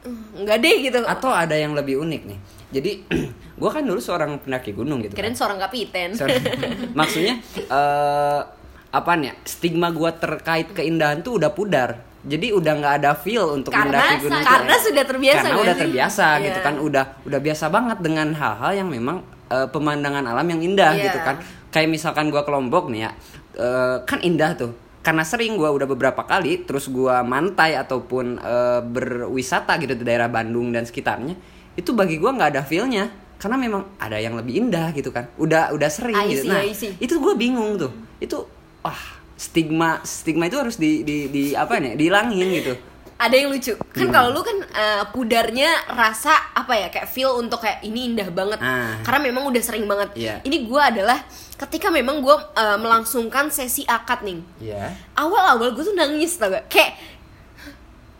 "Hmm, 0.00 0.40
nggak 0.40 0.58
deh 0.58 0.76
gitu. 0.82 0.98
Atau 1.02 1.28
ada 1.28 1.52
yang 1.52 1.72
lebih 1.72 1.98
unik 1.98 2.22
nih. 2.24 2.38
Jadi 2.70 2.90
gua 3.60 3.70
kan 3.70 3.82
dulu 3.82 3.98
seorang 3.98 4.38
pendaki 4.38 4.72
gunung 4.72 5.00
gitu. 5.00 5.12
kan. 5.12 5.20
Keren 5.20 5.34
seorang 5.34 5.58
kapiten. 5.58 6.12
Sorry. 6.12 6.38
Maksudnya 6.98 7.34
eh 7.58 8.40
apa 8.88 9.12
nih? 9.14 9.34
Stigma 9.42 9.90
gua 9.90 10.12
terkait 10.12 10.70
keindahan 10.70 11.20
tuh 11.20 11.36
udah 11.36 11.50
pudar. 11.50 11.98
Jadi 12.24 12.50
udah 12.50 12.72
nggak 12.74 12.94
ada 12.98 13.12
feel 13.14 13.52
untuk 13.52 13.68
Karena- 13.68 14.00
mendaki 14.00 14.24
gunung. 14.24 14.40
karena 14.42 14.74
sudah 14.80 15.04
terbiasa 15.04 15.44
Karena 15.44 15.60
udah 15.60 15.74
sih? 15.74 15.82
terbiasa 15.82 16.26
gitu 16.40 16.56
Iya. 16.56 16.64
kan. 16.64 16.74
Udah 16.78 17.04
udah 17.22 17.40
biasa 17.42 17.64
banget 17.68 17.98
dengan 18.00 18.28
hal-hal 18.32 18.72
yang 18.74 18.88
memang 18.88 19.20
eh, 19.44 19.68
pemandangan 19.68 20.24
alam 20.24 20.46
yang 20.48 20.60
indah 20.62 20.96
Iya. 20.96 21.04
gitu 21.06 21.18
kan. 21.20 21.36
Kayak 21.68 21.88
misalkan 21.90 22.28
gua 22.28 22.42
ke 22.42 22.50
Lombok 22.50 22.88
nih 22.88 23.04
ya. 23.04 23.12
Eh, 23.54 23.96
kan 24.02 24.18
indah 24.20 24.52
tuh. 24.54 24.72
Karena 25.00 25.20
sering 25.20 25.54
gua 25.54 25.68
udah 25.68 25.84
beberapa 25.84 26.22
kali 26.22 26.64
terus 26.64 26.88
gua 26.88 27.20
mantai 27.20 27.74
ataupun 27.74 28.36
eh, 28.36 28.80
berwisata 28.80 29.76
gitu 29.76 29.92
di 29.92 30.02
daerah 30.02 30.26
Bandung 30.26 30.70
dan 30.70 30.82
sekitarnya. 30.82 31.36
Itu 31.74 31.92
bagi 31.92 32.16
gua 32.16 32.32
nggak 32.32 32.50
ada 32.50 32.62
feelnya 32.62 33.06
karena 33.34 33.58
memang 33.58 33.98
ada 33.98 34.16
yang 34.16 34.34
lebih 34.34 34.56
indah 34.58 34.90
gitu 34.90 35.10
kan. 35.10 35.28
Udah 35.36 35.70
udah 35.70 35.88
sering 35.88 36.16
I 36.16 36.30
gitu. 36.30 36.42
see, 36.42 36.50
Nah, 36.50 36.62
I 36.62 36.72
see. 36.72 36.92
itu 36.96 37.14
gue 37.14 37.34
bingung 37.34 37.76
tuh 37.76 37.92
itu 38.16 38.40
wah 38.80 39.02
stigma 39.36 40.00
stigma 40.00 40.46
itu 40.46 40.56
harus 40.56 40.78
di 40.78 41.02
di, 41.02 41.26
di 41.26 41.42
apa 41.52 41.76
nih 41.76 41.92
dihilangin 41.94 42.48
gitu 42.54 42.72
ada 43.14 43.34
yang 43.34 43.50
lucu 43.50 43.74
kan 43.90 44.08
kalau 44.08 44.30
lu 44.30 44.40
kan 44.40 44.58
eh, 44.64 45.04
pudarnya 45.10 45.66
rasa 45.88 46.30
apa 46.50 46.72
ya 46.72 46.88
kayak 46.88 47.04
feel 47.06 47.36
untuk 47.36 47.60
kayak 47.60 47.82
ini 47.82 48.10
indah 48.10 48.30
banget 48.30 48.58
Ah. 48.58 48.96
karena 49.02 49.28
memang 49.28 49.44
udah 49.46 49.60
sering 49.60 49.84
banget 49.84 50.14
Iya. 50.14 50.34
ini 50.42 50.64
gua 50.64 50.88
adalah 50.88 51.20
ketika 51.56 51.88
memang 51.88 52.18
gua 52.18 52.50
eh, 52.52 52.76
melangsungkan 52.76 53.46
sesi 53.48 53.82
akad 53.84 54.22
nih 54.22 54.38
ya 54.60 54.90
awal-awal 55.14 55.70
gue 55.70 55.82
tuh 55.82 55.94
nangis 55.94 56.34
tau 56.34 56.50
gak? 56.50 56.66
Kayak 56.66 56.98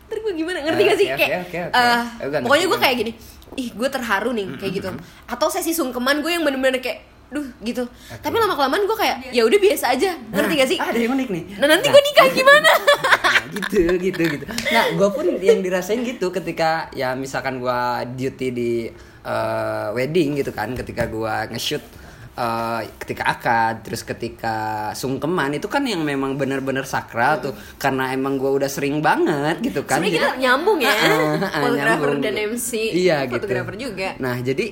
ntar 0.07 0.19
gue 0.21 0.33
gimana? 0.35 0.59
Ngerti 0.63 0.81
Eh, 0.81 0.87
gak 0.87 0.97
sih? 0.97 1.09
oke, 1.09 1.27
kayak 1.51 1.69
eh, 1.69 1.75
Eh, 1.75 2.03
gua 2.21 2.29
ngerti, 2.31 2.45
pokoknya 2.45 2.67
gue 2.67 2.81
kayak 2.81 2.97
gini 2.97 3.13
ih 3.55 3.69
gue 3.71 3.89
terharu 3.89 4.31
nih 4.33 4.47
kayak 4.57 4.73
gitu. 4.75 4.91
atau 5.27 5.47
sesi 5.49 5.71
sungkeman 5.71 6.19
gue 6.21 6.31
yang 6.31 6.43
bener-bener 6.43 6.79
kayak 6.79 7.01
duh 7.27 7.43
gitu. 7.61 7.83
Tapi 8.15 8.31
lama 8.33 8.55
kelamaan 8.55 8.85
gue 8.85 8.95
kayak 8.95 9.17
ya 9.29 9.43
udah 9.43 9.59
biasa 9.59 9.91
aja. 9.91 10.15
Ngerti 10.29 10.53
gak 10.55 10.69
sih? 10.69 10.79
Ada 10.79 10.95
yang 10.97 11.13
unik 11.13 11.29
nih. 11.29 11.43
Nah 11.59 11.67
nanti 11.69 11.87
gue 11.89 12.03
nikah 12.05 12.27
gimana? 12.31 12.71
Nah, 13.25 13.61
gitu 13.61 13.79
gitu 13.99 14.23
gitu. 14.31 14.45
Nah 14.69 14.85
gue 14.93 15.09
pun 15.11 15.27
yang 15.39 15.59
dirasain 15.59 16.01
gitu 16.01 16.31
ketika 16.31 16.91
ya 16.93 17.15
misalkan 17.15 17.59
gue 17.59 17.79
duty 18.17 18.49
di 18.51 18.73
eh, 19.21 19.89
wedding 19.93 20.35
gitu 20.37 20.51
kan 20.51 20.75
ketika 20.75 21.07
gue 21.07 21.35
nge-shoot 21.51 21.83
eh, 22.35 22.81
ketika 22.97 23.25
akad 23.25 23.83
terus 23.83 24.03
ketika 24.03 24.57
sungkeman 24.93 25.55
itu 25.55 25.67
kan 25.67 25.83
yang 25.83 26.03
memang 26.03 26.35
bener-bener 26.35 26.83
sakral 26.85 27.41
tuh. 27.41 27.55
Karena 27.77 28.11
emang 28.11 28.37
gue 28.37 28.51
udah 28.51 28.67
sering 28.67 28.99
banget 28.99 29.59
gitu 29.61 29.83
kan 29.83 29.99
Sebenarnya 29.99 30.15
kita 30.15 30.29
Jadi- 30.29 30.41
nyambung 30.41 30.79
ya 30.79 30.91
ah, 30.91 30.99
fotografer 31.63 31.79
nyambung. 32.11 32.21
dan 32.21 32.35
MC 32.51 32.71
iya 32.91 33.19
gitu. 33.25 33.35
fotografer 33.39 33.75
juga. 33.77 34.09
Nah 34.19 34.37
jadi 34.39 34.67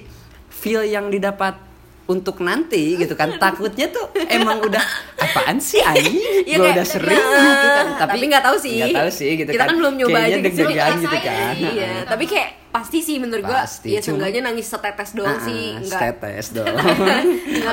feel 0.49 0.83
yang 0.85 1.09
didapat 1.09 1.71
untuk 2.12 2.37
nanti 2.38 2.95
gitu 2.95 3.16
kan. 3.16 3.33
Takutnya 3.35 3.88
tuh 3.88 4.04
emang 4.28 4.61
udah 4.61 4.85
apaan 5.16 5.57
sih 5.57 5.81
anjing? 5.88 6.45
Iya, 6.45 6.57
gue 6.57 6.69
udah 6.71 6.87
sering 6.87 7.16
nah, 7.16 7.40
gitu 7.42 7.69
kan. 7.69 7.87
tapi 8.04 8.25
nggak 8.28 8.45
tahu 8.45 8.57
sih. 8.61 8.76
nggak 8.78 8.95
tahu 8.95 9.11
sih 9.11 9.31
gitu 9.35 9.50
kita 9.50 9.64
kan, 9.64 9.75
belum 9.75 9.95
nyoba 9.97 10.19
aja 10.21 10.37
gitu. 10.37 10.45
deg-degan 10.47 10.90
gitu 11.00 11.19
kan. 11.19 11.54
Iya 11.57 11.92
tapi 12.04 12.25
kayak 12.25 12.50
pasti 12.69 12.99
sih 12.99 13.16
menurut 13.16 13.45
gua 13.45 13.64
Pasti, 13.64 13.92
ya 13.92 14.00
seenggaknya 14.00 14.40
nangis 14.42 14.64
setetes 14.64 15.12
doang 15.12 15.37
Ah, 15.37 15.45
sih 15.45 15.76
enggak 15.76 16.00
tetes 16.16 16.47
dong 16.57 16.73
Tinggal 16.73 17.25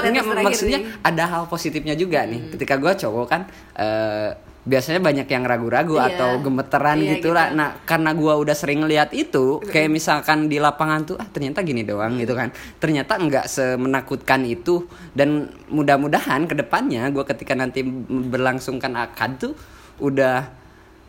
tetes 0.02 0.12
Enggak, 0.12 0.24
terakhir 0.28 0.44
maksudnya 0.44 0.80
nih. 0.80 0.88
Hmm. 0.92 1.08
ada 1.08 1.24
hal 1.26 1.44
positifnya 1.48 1.96
juga 1.96 2.20
nih. 2.24 2.42
Ketika 2.52 2.76
gue 2.76 2.94
cowok 2.98 3.26
kan 3.26 3.42
eh, 3.76 4.30
biasanya 4.60 5.00
banyak 5.00 5.26
yang 5.26 5.44
ragu-ragu 5.44 5.96
Iya. 5.96 6.08
atau 6.14 6.30
gemeteran 6.40 7.00
Iya, 7.00 7.10
gitu 7.16 7.32
lah. 7.32 7.48
Gitu. 7.50 7.58
nah 7.58 7.70
karena 7.84 8.12
gua 8.12 8.36
udah 8.36 8.52
sering 8.52 8.84
lihat 8.84 9.16
itu 9.16 9.64
kayak 9.64 9.88
misalkan 9.88 10.46
di 10.46 10.60
lapangan 10.60 11.04
tuh 11.04 11.16
ah 11.16 11.26
ternyata 11.26 11.64
gini 11.64 11.82
doang 11.84 12.20
gitu 12.20 12.36
kan. 12.36 12.52
Ternyata 12.78 13.16
nggak 13.18 13.46
semenakutkan 13.48 14.44
itu. 14.44 14.84
Dan 15.12 15.48
mudah-mudahan 15.68 16.44
ke 16.46 16.56
depannya 16.56 17.08
gua 17.10 17.24
ketika 17.24 17.56
nanti 17.56 17.82
berlangsungkan 18.08 18.94
akad 18.94 19.40
tuh 19.40 19.54
udah 20.00 20.60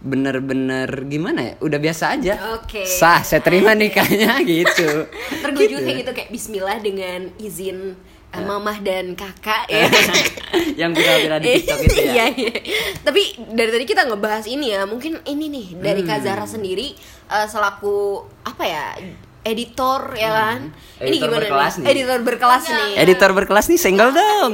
bener-bener 0.00 0.88
gimana 1.04 1.40
ya 1.45 1.54
udah 1.61 1.76
biasa 1.76 2.16
aja. 2.16 2.35
Oke. 2.57 2.88
sah 2.88 3.21
saya 3.21 3.45
terima 3.45 3.76
nikahnya 3.78 4.40
gitu. 4.40 5.04
Gue 5.52 5.69
juga 5.69 5.85
kayak 5.85 5.99
gitu 6.00 6.12
kayak 6.16 6.30
Bismillah 6.33 6.78
dengan 6.80 7.28
izin 7.37 8.00
uh, 8.33 8.41
mamah 8.41 8.79
dan 8.79 9.13
kakak 9.13 9.67
ya. 9.67 9.87
yang 10.81 10.91
viral-viral 10.91 11.39
di 11.39 11.49
TikTok 11.57 11.79
itu 11.83 12.01
ya 12.01 12.11
Iya, 12.11 12.25
iya. 12.33 12.53
Tapi 13.01 13.23
dari 13.49 13.71
tadi 13.71 13.85
kita 13.85 14.03
ngebahas 14.05 14.45
ini 14.45 14.71
ya, 14.71 14.85
mungkin 14.85 15.19
ini 15.25 15.47
nih 15.47 15.67
dari 15.77 16.01
Kak 16.01 16.17
Hmm. 16.17 16.27
Zahra 16.27 16.47
sendiri 16.47 16.95
uh, 17.27 17.45
selaku 17.45 17.97
apa 18.43 18.65
ya? 18.65 18.87
editor 19.41 20.13
ya 20.15 20.31
kan. 20.31 20.61
Hmm. 20.69 21.01
Editor 21.03 21.33
berkelas 21.33 21.75
nih. 21.77 21.87
Editor 21.89 22.19
berkelas 22.21 22.65
nih. 22.67 22.93
editor 22.99 23.31
berkelas 23.33 23.67
nih 23.67 23.79
single 23.79 24.13
dong 24.13 24.53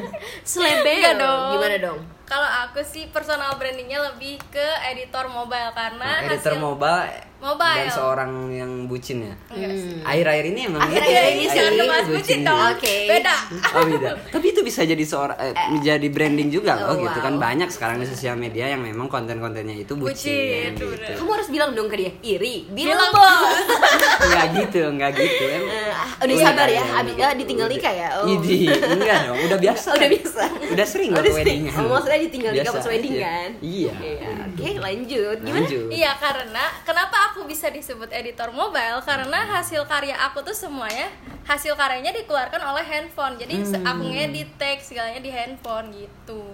Selebel. 0.42 0.96
Enggak 0.96 1.16
dong. 1.18 1.50
Gimana 1.52 1.76
dong? 1.78 2.00
kalau 2.24 2.48
aku 2.64 2.80
sih 2.82 3.12
personal 3.12 3.52
brandingnya 3.54 4.00
lebih 4.08 4.40
ke 4.48 4.66
editor 4.88 5.28
mobile 5.28 5.68
karena 5.70 6.00
Nah, 6.16 6.24
editor 6.24 6.56
hasil- 6.56 6.64
mobile, 6.64 7.12
Mobile. 7.42 7.74
dan 7.76 7.88
seorang 7.90 8.30
yang 8.48 8.70
bucin 8.86 9.18
ya. 9.20 9.34
Enggak 9.50 9.70
sih. 9.74 9.98
Akhir-akhir 10.00 10.44
ini 10.46 10.60
emang 10.62 10.80
Akhir-akhir 10.80 11.10
ya, 11.12 11.22
ini 11.28 11.44
jangan 11.44 11.72
ini 11.74 11.86
bucin 12.08 12.40
dong. 12.40 12.60
Oke. 12.70 12.96
Beda. 13.10 13.36
Oh 13.74 13.82
beda. 13.82 14.10
Tapi 14.30 14.46
itu 14.48 14.60
bisa 14.62 14.80
jadi 14.82 15.02
seorang 15.02 15.36
eh, 15.36 15.52
menjadi 15.68 16.06
branding 16.06 16.48
juga 16.48 16.72
loh 16.76 16.88
Oh, 16.88 16.96
gitu 17.00 17.18
wow. 17.18 17.26
kan 17.26 17.34
banyak 17.36 17.68
sekarang 17.68 17.96
di 17.98 18.06
sosial 18.06 18.36
media 18.36 18.68
yang 18.68 18.78
memang 18.78 19.06
konten-kontennya 19.06 19.74
itu 19.76 19.92
Bucin, 19.92 20.14
bucin, 20.14 20.70
gitu. 20.72 20.86
bener. 20.88 21.14
Kamu 21.14 21.30
harus 21.32 21.48
bilang 21.48 21.70
dong 21.72 21.88
ke 21.88 21.96
dia, 21.96 22.12
iri, 22.22 22.68
bilang 22.68 22.94
Bilang, 22.94 23.10
bos. 23.10 23.58
Enggak 24.22 24.46
gitu, 24.54 24.80
enggak 24.86 25.10
gitu. 25.12 25.44
Em- 25.44 25.60
Eh, 25.64 25.90
ah, 25.90 26.06
udah 26.20 26.36
sabar 26.38 26.68
ya, 26.68 26.82
Abi, 26.94 27.12
ah, 27.16 27.32
ditinggal 27.32 27.66
nikah 27.66 27.90
ya. 27.90 28.08
Oh. 28.14 28.28
Idi, 28.28 28.68
enggak 28.68 29.18
dong, 29.26 29.38
udah 29.40 29.58
biasa. 29.58 29.88
Udah 29.92 30.08
biasa. 30.08 30.42
Udah 30.68 30.86
sering 30.86 31.10
Udah 31.10 31.32
weddingan. 31.32 31.74
Oh, 31.74 31.90
maksudnya 31.90 32.20
ditinggal 32.20 32.52
nikah 32.52 32.72
pas 32.72 32.86
wedding 32.86 33.14
kan? 33.18 33.50
Iya. 33.58 33.92
Oke, 34.46 34.68
lanjut. 34.76 35.36
Gimana? 35.40 35.66
Iya 35.88 36.12
karena 36.14 36.64
kenapa 36.82 37.16
aku 37.24 37.31
bisa 37.42 37.68
disebut 37.68 38.08
editor 38.08 38.48
mobile 38.50 39.00
karena 39.00 39.38
hasil 39.50 39.82
karya 39.84 40.12
aku 40.20 40.40
tuh 40.40 40.52
semuanya 40.52 41.08
hasil 41.42 41.72
karyanya 41.72 42.12
dikeluarkan 42.12 42.60
oleh 42.62 42.82
handphone 42.82 43.34
jadi 43.34 43.56
Hmm. 43.56 43.82
aku 43.82 44.04
ngedit 44.06 44.50
teks 44.54 44.82
segalanya 44.88 45.18
di 45.18 45.28
handphone 45.28 45.90
gitu 45.90 46.44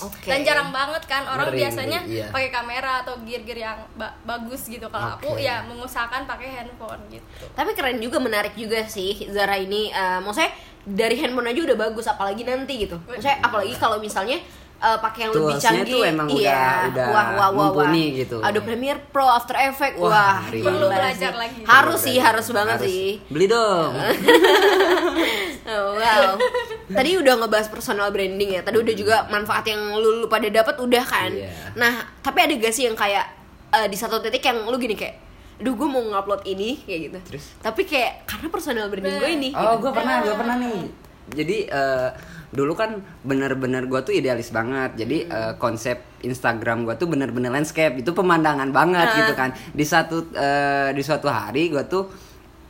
Oke. 0.00 0.26
dan 0.26 0.42
jarang 0.42 0.70
banget 0.70 0.98
kan 1.04 1.22
orang 1.22 1.46
Ngeri, 1.46 1.62
biasanya 1.62 1.98
iya. 2.02 2.26
pakai 2.28 2.50
kamera 2.50 2.92
atau 3.00 3.14
gear-gear 3.22 3.60
yang 3.60 3.78
ba- 3.94 4.16
bagus 4.24 4.66
gitu 4.66 4.88
kalau 4.88 5.14
aku 5.14 5.36
Oke. 5.36 5.44
ya 5.44 5.62
mengusahakan 5.62 6.24
pakai 6.24 6.48
handphone 6.52 6.98
gitu 7.08 7.22
Tapi 7.52 7.70
keren 7.72 7.98
juga, 7.98 8.18
menarik 8.18 8.54
juga 8.54 8.82
sih 8.84 9.28
Zara 9.28 9.54
ini. 9.54 9.88
eh, 9.88 10.18
maksudnya 10.18 10.50
dari 10.82 11.14
handphone 11.14 11.46
aja 11.46 11.62
udah 11.62 11.78
bagus, 11.80 12.10
apalagi 12.10 12.42
nanti 12.42 12.82
gitu. 12.82 12.98
Maksudnya 13.06 13.38
apalagi 13.38 13.70
kalau 13.76 14.02
misalnya 14.02 14.42
eh, 14.82 14.98
pakai 14.98 15.20
yang 15.22 15.32
lebih 15.32 15.56
canggih. 15.56 15.86
tuh 15.88 16.02
emang 16.02 16.26
iya. 16.28 16.50
udah- 16.50 16.82
udah 16.90 17.06
wah, 17.06 17.14
wah, 17.14 17.30
wah, 17.30 17.48
wah. 17.48 17.50
mumpuni 17.70 18.04
gitu. 18.18 18.42
Adobe 18.42 18.66
Premiere 18.66 18.98
Pro, 19.04 19.24
After 19.24 19.54
Effects, 19.54 19.96
Wah, 19.96 20.10
wah. 20.10 20.38
Perlu 20.44 20.86
belajar 20.88 21.32
lagi. 21.32 21.62
Harus 21.62 22.00
sih, 22.02 22.18
harus 22.18 22.46
banget 22.50 22.78
Harus. 22.78 22.88
sih. 22.88 23.22
Beli 23.28 23.46
dong. 23.46 23.92
Oh, 25.62 25.94
wow. 25.94 26.34
Tadi 26.90 27.14
udah 27.16 27.38
ngebahas 27.38 27.70
personal 27.70 28.10
branding 28.10 28.50
ya. 28.52 28.60
Tadi 28.60 28.76
udah 28.76 28.94
juga 28.94 29.16
manfaat 29.28 29.62
yang 29.64 29.94
lu, 29.94 30.18
lu 30.18 30.26
pada 30.26 30.50
dapat 30.50 30.74
udah 30.76 31.04
kan. 31.06 31.30
Iya. 31.30 31.54
Nah, 31.72 31.92
tapi 32.18 32.42
ada 32.42 32.52
gak 32.52 32.74
sih 32.74 32.84
yang 32.84 32.98
kayak 32.98 33.24
eh, 33.70 33.86
di 33.86 33.94
satu 33.94 34.18
titik 34.18 34.42
yang 34.42 34.66
lu 34.66 34.76
gini 34.76 34.92
kayak 34.92 35.22
Aduh 35.54 35.78
gue 35.78 35.86
mau 35.86 36.02
ngupload 36.02 36.42
ini 36.44 36.82
kayak 36.82 37.00
gitu 37.06 37.18
Terus? 37.30 37.44
Tapi 37.62 37.86
kayak 37.86 38.26
karena 38.26 38.48
personal 38.50 38.90
branding 38.90 39.14
gue 39.14 39.30
ini 39.30 39.48
Oh, 39.54 39.78
gitu. 39.78 39.86
gue 39.86 39.92
pernah, 39.94 40.16
gue 40.20 40.34
pernah 40.34 40.56
nih. 40.58 40.80
Jadi 41.32 41.56
eh, 41.64 42.08
dulu 42.52 42.76
kan 42.76 43.00
bener-bener 43.24 43.88
gue 43.88 44.00
tuh 44.04 44.12
idealis 44.12 44.52
banget. 44.52 44.92
Jadi 44.94 45.24
eh, 45.24 45.52
konsep 45.56 46.04
Instagram 46.20 46.84
gue 46.84 46.94
tuh 46.94 47.08
bener-bener 47.08 47.48
landscape. 47.48 47.96
Itu 47.96 48.12
pemandangan 48.12 48.68
banget 48.70 49.08
Ah. 49.08 49.16
gitu 49.24 49.32
kan. 49.32 49.50
Di 49.72 49.84
satu 49.84 50.28
eh, 50.30 50.92
di 50.92 51.00
suatu 51.00 51.26
hari 51.26 51.72
gue 51.72 51.80
tuh 51.88 52.12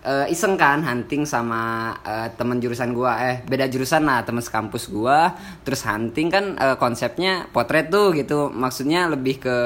eh, 0.03 0.31
iseng 0.31 0.55
kan 0.55 0.83
hunting 0.83 1.27
sama 1.27 1.91
eh, 2.03 2.31
temen 2.35 2.62
jurusan 2.62 2.95
gue. 2.95 3.11
Eh 3.11 3.37
beda 3.43 3.67
jurusan 3.67 4.07
lah 4.07 4.23
temen 4.23 4.39
sekampus 4.41 4.87
gue. 4.87 5.19
Terus 5.67 5.83
hunting 5.83 6.31
kan 6.31 6.45
eh, 6.55 6.77
konsepnya 6.79 7.51
potret 7.51 7.91
tuh 7.91 8.15
gitu. 8.15 8.55
Maksudnya 8.55 9.11
lebih 9.11 9.43
ke 9.43 9.59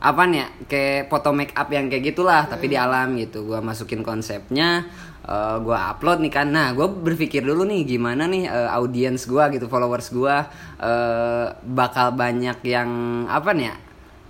apa 0.00 0.24
nih 0.24 0.38
ya? 0.40 0.46
Kayak 0.64 1.00
foto 1.06 1.28
make 1.30 1.52
up 1.52 1.68
yang 1.68 1.86
kayak 1.86 2.10
gitulah 2.10 2.44
tapi 2.44 2.66
di 2.66 2.76
alam 2.76 3.14
gitu. 3.14 3.44
Gua 3.44 3.60
masukin 3.60 4.00
konsepnya 4.00 4.88
eh, 5.22 5.56
gua 5.60 5.92
upload 5.92 6.24
nih 6.24 6.32
kan. 6.32 6.48
Nah 6.48 6.72
gue 6.72 6.88
berpikir 6.88 7.40
dulu 7.40 7.62
nih 7.62 7.84
gimana 7.86 8.24
nih 8.24 8.48
eh, 8.48 8.70
audiens 8.72 9.20
gua 9.24 9.46
gitu 9.48 9.68
followers 9.68 10.08
gua 10.10 10.48
eh, 10.80 11.46
bakal 11.62 12.12
banyak 12.12 12.58
yang 12.64 12.90
apa 13.28 13.52
nih 13.52 13.68
ya? 13.68 13.76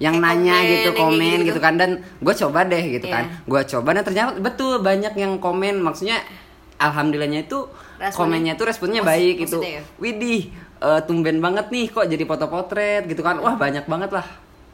Yang 0.00 0.16
Kayak 0.16 0.24
nanya 0.26 0.54
komen, 0.56 0.70
gitu 0.72 0.90
komen 0.96 1.36
gitu. 1.38 1.46
gitu 1.54 1.60
kan. 1.60 1.74
Dan 1.76 1.90
gue 2.18 2.34
coba 2.34 2.64
deh 2.64 2.84
gitu 2.90 3.06
Iya. 3.06 3.14
kan. 3.14 3.24
Gue 3.44 3.60
coba 3.68 3.88
dan 3.92 4.02
ternyata 4.02 4.30
betul 4.40 4.80
banyak 4.80 5.12
yang 5.14 5.36
komen. 5.36 5.78
Maksudnya 5.78 6.24
alhamdulillahnya 6.80 7.44
itu 7.44 7.68
Responnya 8.00 8.16
komennya 8.16 8.52
itu 8.56 8.64
responnya 8.64 9.00
baik 9.04 9.36
itu 9.44 9.60
positif 9.60 9.76
ya? 9.76 9.82
widih 10.00 10.40
eh, 10.80 11.00
tumben 11.04 11.36
banget 11.38 11.68
nih 11.68 11.92
kok 11.92 12.08
jadi 12.08 12.24
foto 12.24 12.48
potret 12.48 13.04
gitu 13.06 13.20
kan. 13.20 13.36
Wah 13.38 13.60
banyak 13.60 13.84
banget 13.84 14.10
lah 14.10 14.24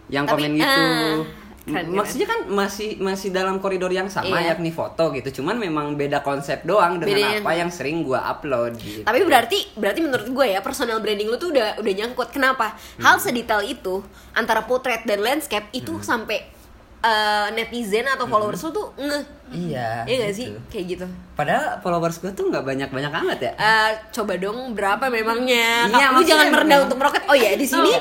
yang 0.08 0.24
Tapi, 0.24 0.32
komen 0.38 0.50
gitu 0.54 0.66
keren, 0.66 1.18
keren. 1.66 1.86
maksudnya 1.90 2.26
kan 2.26 2.40
masih 2.46 2.94
masih 2.96 3.28
dalam 3.30 3.58
koridor 3.58 3.90
yang 3.90 4.06
sama 4.06 4.38
Iya. 4.38 4.54
yakni 4.54 4.70
foto 4.70 5.10
gitu 5.10 5.42
cuman 5.42 5.58
memang 5.58 5.86
beda 5.94 6.22
konsep 6.22 6.62
doang 6.62 6.96
dengan 6.96 7.18
Bedanya- 7.18 7.42
apa 7.42 7.52
yang 7.52 7.70
sering 7.70 8.00
gua 8.00 8.22
upload 8.28 8.78
gitu 8.78 9.02
Tapi 9.02 9.18
berarti 9.20 9.58
berarti 9.74 10.00
menurut 10.00 10.28
gue 10.28 10.46
ya 10.48 10.60
personal 10.60 11.02
branding 11.02 11.26
lu 11.26 11.34
tuh 11.36 11.50
udah 11.50 11.74
udah 11.76 11.92
nyangkut. 11.92 12.30
Kenapa? 12.30 12.72
Hal 12.96 13.18
sedetail 13.18 13.66
itu 13.66 13.98
antara 14.32 14.62
potret 14.62 15.02
dan 15.02 15.18
landscape 15.18 15.66
itu 15.72 15.98
sampai 16.00 16.54
eh, 16.98 17.48
netizen 17.52 18.06
atau 18.06 18.26
followers 18.26 18.62
lu 18.62 18.70
tuh 18.72 18.86
ngeh. 18.96 19.24
Iya 19.48 20.02
Iya 20.02 20.16
gak 20.20 20.30
gitu. 20.30 20.36
sih? 20.36 20.46
Kayak 20.66 20.86
gitu. 20.90 21.06
padahal 21.32 21.78
followers 21.78 22.16
gua 22.16 22.32
tuh 22.32 22.48
nggak 22.48 22.64
banyak 22.64 22.88
banyak 22.88 23.12
amat 23.14 23.38
ya 23.38 23.52
Eh, 23.54 23.90
coba 24.10 24.34
dong 24.34 24.72
berapa 24.72 25.04
memangnya? 25.06 25.84
Iya, 25.86 26.08
Kamu 26.08 26.20
jangan 26.22 26.46
merendah 26.48 26.78
untuk 26.82 26.96
meroket. 26.96 27.22
Oh 27.24 27.34
ya 27.34 27.52
di 27.52 27.62
sini 27.62 27.92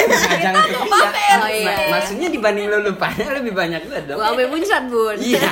Nah, 0.00 0.38
jangan 0.38 0.64
kepikiran. 0.64 1.12
Oh, 1.36 1.50
iya. 1.50 1.66
Ma- 1.68 1.98
maksudnya 1.98 2.28
dibanding 2.28 2.66
lu 2.66 2.78
lupanya 2.84 3.26
lebih 3.32 3.52
banyak 3.52 3.80
gua 3.84 3.98
dong 4.00 4.16
gua 4.16 4.26
sampai 4.30 4.46
muncrat 4.46 4.84
bun. 4.86 5.16
iya 5.18 5.42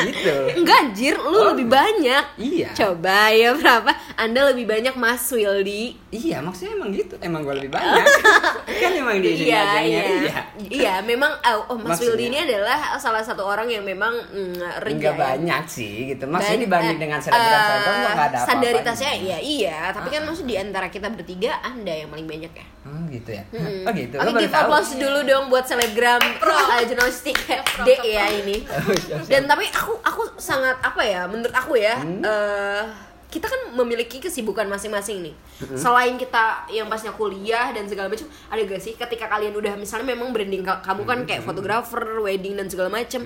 gitu 0.00 0.34
Enggak 0.54 0.76
anjir, 0.80 1.14
lu 1.16 1.38
lebih 1.46 1.66
banyak. 1.66 2.24
Iya. 2.36 2.68
Coba 2.72 3.28
ya 3.30 3.52
berapa? 3.52 3.90
Anda 4.16 4.48
lebih 4.48 4.64
banyak 4.64 4.94
Mas 4.94 5.26
Wildi. 5.28 5.98
iya 6.08 6.40
maksudnya 6.40 6.72
emang 6.74 6.88
gitu 6.90 7.20
emang 7.20 7.42
gua 7.42 7.52
lebih 7.52 7.68
banyak 7.70 8.00
kan 8.80 8.92
emang 8.92 9.20
di 9.20 9.36
sini 9.36 9.50
Iya, 9.50 9.64
iya. 9.78 10.02
iya 10.16 10.36
Iya, 10.58 10.94
memang 11.02 11.28
oh, 11.36 11.68
oh, 11.68 11.78
Mas 11.78 11.98
Wildi 11.98 12.28
ini 12.28 12.38
adalah 12.40 12.96
salah 12.96 13.20
satu 13.20 13.42
orang 13.42 13.68
yang 13.68 13.82
memang 13.82 14.14
mm, 14.24 14.77
renjaya. 14.78 14.94
Enggak 14.94 15.14
banyak 15.16 15.62
sih 15.66 15.92
gitu. 16.08 16.24
Maksudnya 16.24 16.54
Dan, 16.54 16.64
dibanding 16.64 16.94
eh, 16.94 17.00
dengan 17.00 17.18
eh, 17.18 17.24
selebgram 17.24 17.60
gua 17.60 17.74
nggak 17.74 17.92
ada 17.92 18.14
apa-apa. 18.14 18.38
Standaritasnya 18.44 19.12
ya 19.16 19.38
iya, 19.38 19.78
tapi 19.90 20.08
kan 20.08 20.22
maksud 20.22 20.44
di 20.44 20.54
antara 20.54 20.86
kita 20.86 21.08
bertiga 21.08 21.60
Anda 21.60 21.94
yang 21.96 22.08
paling 22.08 22.24
banyak 22.24 22.52
ya. 22.52 22.66
Oh 22.82 23.00
gitu 23.06 23.30
ya. 23.30 23.42
Hmm. 23.50 23.84
Oh 23.84 23.92
gitu. 23.92 24.14
Oke, 24.16 24.24
baru 24.24 24.40
give 24.40 24.50
tahu. 24.50 24.62
applause 24.64 24.92
dulu 24.94 25.18
dong 25.22 25.44
buat 25.48 25.64
selebgram 25.64 26.22
uh, 26.38 26.80
jurnalistik 26.88 27.36
D 27.78 27.88
ya 28.02 28.26
ini. 28.34 28.56
Oh. 29.08 29.24
Dan 29.24 29.44
tapi 29.44 29.64
aku 29.66 29.98
aku 30.00 30.36
sangat 30.36 30.78
apa 30.78 31.00
ya 31.00 31.24
menurut 31.24 31.50
aku 31.50 31.74
ya 31.74 31.98
Hmm? 31.98 32.20
eh, 32.20 32.82
kita 33.28 33.44
kan 33.44 33.74
memiliki 33.74 34.18
kesibukan 34.18 34.64
masing-masing 34.64 35.20
nih. 35.20 35.34
Selain 35.74 36.16
kita 36.16 36.64
yang 36.68 36.86
pasnya 36.86 37.12
kuliah 37.12 37.68
dan 37.70 37.84
segala 37.84 38.08
macam, 38.08 38.24
ada 38.24 38.60
gak 38.62 38.80
sih 38.80 38.94
ketika 38.94 39.28
kalian 39.28 39.52
udah 39.52 39.76
misalnya 39.76 40.08
memang 40.08 40.32
branding 40.32 40.62
ka- 40.62 40.80
kamu 40.80 41.02
kan 41.04 41.18
kayak 41.24 41.42
fotografer, 41.42 42.00
wedding 42.18 42.54
dan 42.54 42.66
segala 42.66 42.88
macam, 42.88 43.20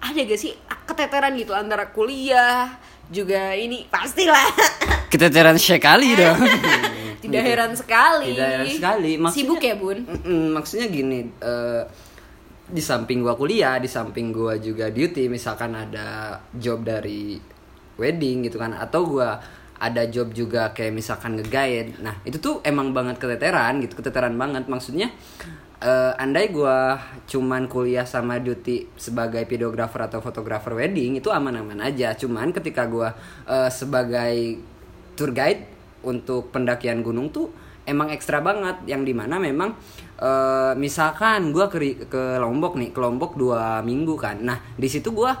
ada 0.00 0.18
gak 0.18 0.40
sih 0.40 0.52
keteteran 0.84 1.36
gitu 1.36 1.52
antara 1.52 1.92
kuliah 1.92 2.72
juga 3.10 3.52
ini 3.52 3.84
pastilah 3.86 4.48
Keteteran 5.10 5.58
sekali 5.58 6.14
dong. 6.14 6.38
tidak 7.26 7.42
heran 7.42 7.74
sekali. 7.74 8.30
Tidak 8.30 8.46
heran 8.46 8.66
sekali. 8.70 9.12
Maksudnya- 9.18 9.34
Sibuk 9.42 9.58
ya 9.58 9.74
bun? 9.74 9.98
Maksudnya 10.54 10.86
gini, 10.86 11.26
eh, 11.26 11.82
di 12.70 12.78
samping 12.78 13.18
gua 13.18 13.34
kuliah, 13.34 13.82
di 13.82 13.90
samping 13.90 14.30
gua 14.30 14.54
juga 14.62 14.86
duty, 14.86 15.26
misalkan 15.26 15.74
ada 15.74 16.38
job 16.54 16.86
dari 16.86 17.34
wedding 17.98 18.46
gitu 18.46 18.62
kan, 18.62 18.70
atau 18.78 19.02
gua 19.02 19.42
ada 19.82 20.06
job 20.06 20.30
juga 20.30 20.70
kayak 20.70 20.94
misalkan 20.94 21.42
nge-guide. 21.42 21.98
Nah, 22.06 22.22
itu 22.22 22.38
tuh 22.38 22.62
emang 22.62 22.94
banget 22.94 23.18
keteteran 23.18 23.82
gitu, 23.82 23.98
keteteran 23.98 24.38
banget. 24.38 24.70
Maksudnya 24.70 25.10
eh, 25.80 26.12
andai 26.20 26.52
gua 26.52 27.00
cuman 27.24 27.66
kuliah 27.66 28.04
sama 28.04 28.36
duty 28.36 28.92
sebagai 29.00 29.42
videographer 29.48 30.04
atau 30.04 30.20
fotografer 30.20 30.76
wedding 30.76 31.16
itu 31.18 31.32
aman-aman 31.32 31.80
aja. 31.80 32.12
Cuman 32.14 32.52
ketika 32.52 32.84
gua 32.86 33.16
eh, 33.48 33.70
sebagai 33.72 34.60
tour 35.16 35.32
guide 35.32 35.64
untuk 36.04 36.52
pendakian 36.52 37.04
gunung 37.04 37.32
tuh 37.32 37.52
emang 37.88 38.12
ekstra 38.12 38.44
banget. 38.44 38.84
Yang 38.84 39.12
di 39.12 39.14
mana 39.16 39.40
memang 39.40 39.74
eh, 40.20 40.72
misalkan 40.76 41.50
gua 41.50 41.72
ke 41.72 42.06
ke 42.06 42.36
Lombok 42.36 42.76
nih 42.76 42.92
ke 42.92 43.00
Lombok 43.00 43.40
dua 43.40 43.80
minggu 43.80 44.14
kan. 44.20 44.36
Nah 44.44 44.60
di 44.76 44.88
situ 44.92 45.16
gua 45.16 45.32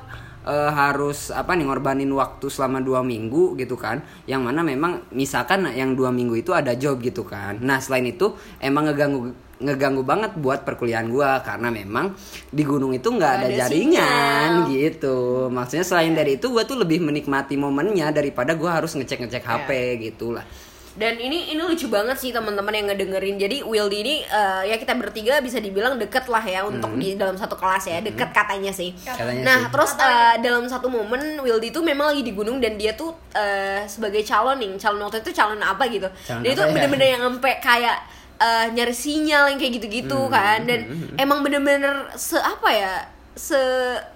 eh, 0.48 0.70
harus 0.72 1.28
apa 1.36 1.52
nih 1.52 1.68
ngorbanin 1.68 2.08
waktu 2.16 2.48
selama 2.48 2.80
dua 2.80 3.04
minggu 3.04 3.60
gitu 3.60 3.76
kan. 3.76 4.00
Yang 4.24 4.40
mana 4.40 4.64
memang 4.64 5.04
misalkan 5.12 5.68
yang 5.76 5.92
dua 5.92 6.08
minggu 6.08 6.32
itu 6.40 6.56
ada 6.56 6.72
job 6.80 6.96
gitu 7.04 7.28
kan. 7.28 7.60
Nah 7.60 7.76
selain 7.76 8.08
itu 8.08 8.32
emang 8.56 8.88
ngeganggu 8.88 9.49
ngeganggu 9.60 10.02
banget 10.02 10.32
buat 10.40 10.64
perkuliahan 10.64 11.06
gua 11.12 11.44
karena 11.44 11.68
memang 11.68 12.16
di 12.48 12.64
gunung 12.64 12.96
itu 12.96 13.12
nggak 13.12 13.32
ada, 13.36 13.46
ada 13.46 13.56
jaringan 13.64 14.50
sinyal. 14.64 14.72
gitu 14.72 15.18
maksudnya 15.52 15.84
selain 15.84 16.16
dari 16.16 16.40
itu 16.40 16.48
gua 16.48 16.64
tuh 16.64 16.80
lebih 16.80 17.04
menikmati 17.04 17.60
momennya 17.60 18.08
daripada 18.10 18.56
gua 18.56 18.80
harus 18.80 18.96
ngecek 18.96 19.28
ngecek 19.28 19.44
HP 19.44 19.70
gitu 20.00 20.32
lah 20.32 20.44
Dan 20.90 21.22
ini 21.22 21.54
ini 21.54 21.62
lucu 21.62 21.86
banget 21.86 22.18
sih 22.18 22.34
teman-teman 22.34 22.74
yang 22.74 22.90
ngedengerin. 22.90 23.38
Jadi 23.38 23.62
Wildy 23.62 23.98
ini 24.02 24.14
eh, 24.26 24.62
ya 24.68 24.76
kita 24.76 24.98
bertiga 24.98 25.38
bisa 25.38 25.62
dibilang 25.62 25.94
deket 25.94 26.26
lah 26.26 26.42
ya 26.42 26.66
untuk 26.66 26.90
di 26.98 27.14
dalam 27.14 27.38
satu 27.38 27.54
kelas 27.54 27.86
ya, 27.86 28.02
deket 28.02 28.34
katanya 28.34 28.74
sih. 28.74 28.90
Katanya 28.98 29.42
nah, 29.46 29.60
sih. 29.64 29.70
terus 29.70 29.92
eh, 30.02 30.34
dalam 30.42 30.66
satu 30.66 30.90
momen 30.90 31.38
Wildy 31.46 31.70
itu 31.70 31.78
memang 31.78 32.10
lagi 32.10 32.26
di 32.26 32.34
gunung 32.34 32.58
dan 32.58 32.74
dia 32.74 32.98
tuh 32.98 33.14
eh, 33.38 33.86
sebagai 33.86 34.26
calon 34.26 34.58
nih, 34.58 34.74
calon 34.82 35.06
waktu 35.06 35.22
itu 35.22 35.30
calon 35.30 35.62
apa 35.62 35.86
gitu. 35.86 36.10
Calon 36.26 36.42
dan 36.42 36.50
itu 36.58 36.62
ya? 36.66 36.68
bener-bener 36.74 37.08
yang 37.14 37.22
sampai 37.22 37.54
kayak 37.62 37.96
eh, 38.40 38.66
nyari 38.70 38.90
sinyal 38.90 39.52
yang 39.52 39.58
kayak 39.58 39.72
gitu-gitu 39.76 40.16
Hmm, 40.18 40.32
kan. 40.32 40.58
Dan 40.64 40.80
emang 41.14 41.40
bener-bener 41.40 41.92
se 42.14 42.34
apa 42.34 42.68
ya 42.68 42.94
se 43.30 43.60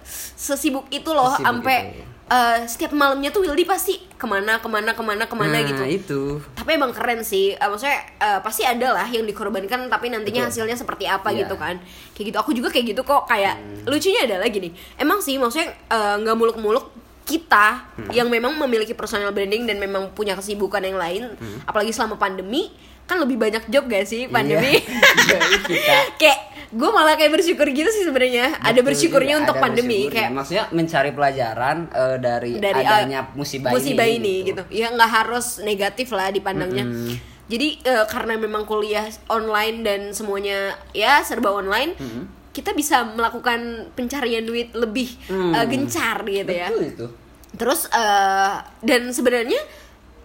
sesibuk 0.03 0.89
itu 0.89 1.07
loh 1.09 1.31
sampai 1.31 2.03
eh, 2.25 2.59
setiap 2.65 2.91
malamnya 2.91 3.29
tuh 3.29 3.45
Wildy 3.45 3.63
pasti 3.63 4.01
ke 4.09 4.25
mana 4.25 4.57
ke 4.57 4.65
mana 4.65 4.91
ke 4.93 5.01
mana 5.01 5.25
ke 5.25 5.37
mana 5.37 5.55
Nah, 5.55 5.63
gitu. 5.63 5.83
itu. 5.85 6.23
Tapi 6.55 6.71
emang 6.73 6.89
keren 6.91 7.21
sih. 7.21 7.53
Eh, 7.53 7.69
maksudnya 7.69 8.01
eh, 8.17 8.41
pasti 8.41 8.65
ada 8.65 8.93
lah 8.93 9.07
yang 9.07 9.23
dikorbankan 9.23 9.87
tapi 9.87 10.09
nantinya 10.09 10.49
Betul. 10.49 10.65
hasilnya 10.65 10.75
seperti 10.75 11.05
apa 11.05 11.29
Iya. 11.29 11.45
gitu 11.45 11.55
kan. 11.55 11.77
Kayak 12.13 12.27
gitu. 12.27 12.37
Aku 12.39 12.51
juga 12.51 12.69
kayak 12.69 12.87
gitu 12.91 13.03
kok. 13.03 13.29
Kayak 13.29 13.61
lucunya 13.85 14.25
adalah 14.25 14.49
gini. 14.49 14.73
Emang 14.97 15.21
sih 15.21 15.37
maksudnya 15.37 15.77
nggak 15.93 16.33
muluk-muluk 16.35 16.97
kita 17.25 17.81
yang 18.11 18.29
memang 18.29 18.53
memiliki 18.59 18.93
personal 18.93 19.33
branding 19.33 19.65
dan 19.65 19.77
memang 19.77 20.13
punya 20.13 20.33
kesibukan 20.33 20.81
yang 20.81 20.97
lain 20.97 21.23
apalagi 21.65 21.89
selama 21.89 22.17
pandemi 22.17 22.69
kan 23.05 23.21
lebih 23.21 23.37
banyak 23.37 23.69
job 23.69 23.85
gak 23.89 24.09
sih 24.09 24.27
pandemi 24.33 24.81
Iya, 25.69 26.01
kayak 26.21 26.39
gue 26.75 26.91
malah 26.91 27.15
kayak 27.15 27.33
bersyukur 27.39 27.69
gitu 27.71 27.87
sih 27.87 28.03
sebenarnya 28.03 28.59
ada 28.59 28.81
bersyukurnya 28.83 29.39
juga, 29.39 29.43
untuk 29.47 29.57
ada 29.57 29.65
pandemi 29.69 30.09
bersyukurnya. 30.09 30.17
kayak 30.17 30.31
maksudnya 30.35 30.65
mencari 30.75 31.11
pelajaran 31.15 31.77
eh, 31.93 32.17
dari, 32.19 32.53
dari 32.59 32.83
adanya 32.83 33.21
uh, 33.31 33.37
musibah, 33.39 33.71
musibah 33.71 34.09
ini, 34.09 34.43
ini 34.43 34.49
gitu. 34.51 34.63
Ya 34.75 34.91
nggak 34.91 35.11
harus 35.11 35.63
negatif 35.63 36.11
lah 36.11 36.35
dipandangnya. 36.35 36.85
Jadi 37.45 37.69
eh, 37.85 38.05
karena 38.09 38.41
memang 38.41 38.65
kuliah 38.65 39.07
online 39.29 39.85
dan 39.85 40.01
semuanya 40.17 40.75
ya 40.97 41.21
serba 41.21 41.53
online, 41.53 41.93
kita 42.51 42.73
bisa 42.73 43.05
melakukan 43.05 43.93
pencarian 43.93 44.43
duit 44.43 44.73
lebih 44.73 45.13
eh, 45.31 45.65
gencar 45.69 46.25
gitu 46.25 46.53
ya. 46.53 46.73
Betul 46.73 46.85
itu. 46.91 47.07
Terus 47.55 47.87
eh, 47.93 48.55
dan 48.83 49.03
sebenarnya 49.13 49.61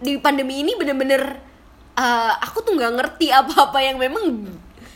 di 0.00 0.16
pandemi 0.16 0.64
ini 0.64 0.74
bener-bener 0.74 1.49
eh, 1.96 2.32
aku 2.44 2.62
tuh 2.62 2.74
nggak 2.76 2.92
ngerti 2.98 3.26
apa-apa 3.40 3.78
yang 3.82 3.96
memang 3.96 4.46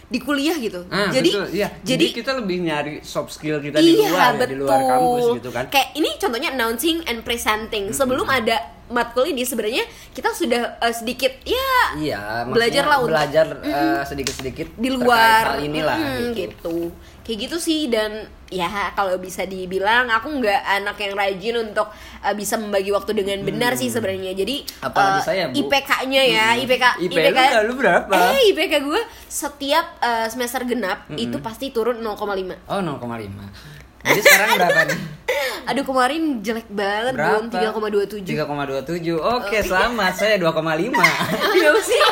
di 0.04 0.18
kuliah 0.20 0.54
gitu. 0.60 0.84
Ah, 0.92 1.10
jadi 1.10 1.30
betul, 1.32 1.46
iya. 1.50 1.68
jadi 1.82 2.04
kita 2.12 2.38
lebih 2.38 2.62
nyari 2.62 2.94
soft 3.02 3.34
skill 3.34 3.58
kita 3.58 3.80
di 3.80 3.98
luar 3.98 4.36
ya, 4.36 4.46
di 4.46 4.56
luar 4.56 4.80
kampus 4.86 5.24
gitu 5.42 5.50
kan. 5.50 5.64
Kayak 5.72 5.88
ini 5.96 6.10
contohnya 6.20 6.50
announcing 6.54 7.02
and 7.08 7.26
presenting. 7.26 7.90
Sebelum 7.90 8.28
ada 8.28 8.73
matkul 8.94 9.26
ini 9.26 9.42
sebenarnya 9.42 9.82
kita 10.14 10.30
sudah 10.30 10.78
eh, 10.78 10.94
sedikit 10.94 11.34
ya 11.42 11.70
Iya, 11.94 12.20
belajar 12.46 12.86
lah 12.86 13.02
untuk 13.02 13.10
belajar 13.10 13.46
eh, 13.60 14.02
sedikit-sedikit 14.04 14.68
di 14.74 14.88
luar 14.88 15.58
hal 15.58 15.66
inilah 15.66 15.98
mm, 15.98 16.06
gitu. 16.06 16.30
gitu. 16.32 16.76
Kayak 17.24 17.38
gitu 17.42 17.56
sih 17.56 17.88
dan 17.88 18.20
ya 18.46 18.68
kalau 18.92 19.16
bisa 19.16 19.42
dibilang 19.42 20.06
aku 20.06 20.28
nggak 20.30 20.60
anak 20.76 20.96
yang 21.00 21.16
rajin 21.16 21.56
untuk 21.64 21.88
eh, 22.20 22.34
bisa 22.34 22.54
membagi 22.54 22.88
waktu 22.88 23.12
dengan 23.12 23.42
benar 23.42 23.74
sih 23.74 23.88
sebenarnya. 23.88 24.32
Jadi 24.32 24.56
Hmm. 24.64 24.86
Apalagi 24.86 25.18
eh, 25.18 25.24
saya. 25.24 25.44
IPK-nya 25.50 26.22
ya, 26.22 26.46
Mm. 26.52 26.62
IPK 26.62 26.84
IP 27.00 27.12
lu 27.12 27.28
nggak, 27.32 27.50
lu 27.64 27.74
berapa? 27.74 28.14
Eh, 28.30 28.52
IPK 28.52 28.72
gue 28.80 29.00
setiap 29.26 29.98
eh, 29.98 30.26
semester 30.28 30.62
genap 30.62 31.08
itu 31.10 31.40
pasti 31.40 31.68
turun 31.68 31.98
0,5. 31.98 32.68
Oh 32.68 32.78
0,5 32.78 33.73
Jadi 34.04 34.20
sekarang 34.20 34.48
berapa 34.60 34.80
nih? 34.84 34.98
Aduh 35.72 35.80
kemarin 35.82 36.22
jelek 36.44 36.68
banget 36.68 37.16
Bun, 37.16 37.48
3,27 37.48 38.20
3,27 38.20 39.16
Oke 39.16 39.64
selamat 39.64 40.12
saya 40.12 40.34
2,5 40.36 40.92
Kenapa 40.92 41.80
sih? 41.88 42.02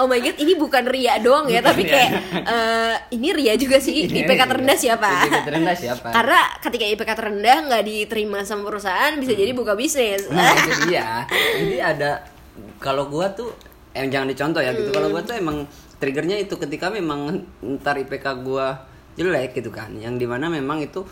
Oh 0.00 0.08
my 0.08 0.16
god, 0.16 0.32
ini 0.34 0.56
bukan 0.56 0.88
Ria 0.88 1.20
doang 1.20 1.44
ya, 1.44 1.60
Bukan 1.60 1.76
tapi 1.76 1.84
ya. 1.84 1.92
kayak 1.92 2.10
eh, 2.40 2.94
ini 3.12 3.36
Ria 3.36 3.52
juga 3.54 3.76
sih. 3.76 4.08
Ini 4.08 4.24
IPK 4.24 4.48
terendah 4.48 4.72
siapa? 4.72 5.28
IPK 5.28 5.38
terendah 5.44 5.76
siapa? 5.76 6.08
Karena 6.08 6.40
ketika 6.56 6.84
IPK 6.88 7.10
terendah 7.12 7.56
nggak 7.68 7.82
diterima 7.84 8.40
sama 8.42 8.64
perusahaan, 8.64 9.12
bisa 9.20 9.36
jadi 9.36 9.52
buka 9.52 9.76
bisnis. 9.76 10.24
Nah 10.32 10.56
itu 10.56 10.88
dia 10.88 11.28
Jadi 11.28 11.76
ada 11.78 12.24
Kalau 12.80 13.06
gua 13.06 13.28
tuh 13.30 13.52
eh, 13.92 14.08
Jangan 14.08 14.26
dicontoh 14.26 14.64
ya 14.64 14.72
gitu 14.72 14.88
Kalau 14.88 15.12
gua 15.12 15.20
tuh 15.20 15.36
emang 15.36 15.68
Triggernya 16.00 16.40
itu 16.40 16.56
ketika 16.56 16.88
memang 16.88 17.44
Ntar 17.60 18.00
IPK 18.00 18.26
gua 18.40 18.88
jelek 19.20 19.52
gitu 19.52 19.68
kan. 19.68 19.92
Yang 19.92 20.24
di 20.24 20.26
mana 20.26 20.48
memang 20.48 20.80
itu 20.80 21.04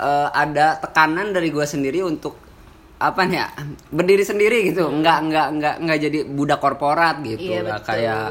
eh, 0.00 0.28
Ada 0.32 0.80
tekanan 0.80 1.36
dari 1.36 1.52
gua 1.52 1.68
sendiri 1.68 2.00
untuk 2.00 2.40
apa 3.00 3.24
nih 3.24 3.36
ya 3.40 3.46
berdiri 3.92 4.24
sendiri 4.24 4.72
gitu. 4.72 4.88
Nggak 4.88 5.18
nggak 5.28 5.46
nggak 5.60 5.74
nggak 5.84 5.98
jadi 6.00 6.18
budak 6.24 6.60
korporat 6.60 7.20
gitu. 7.20 7.52
Iya, 7.52 7.60
nggak 7.64 7.82
kayak 7.84 8.24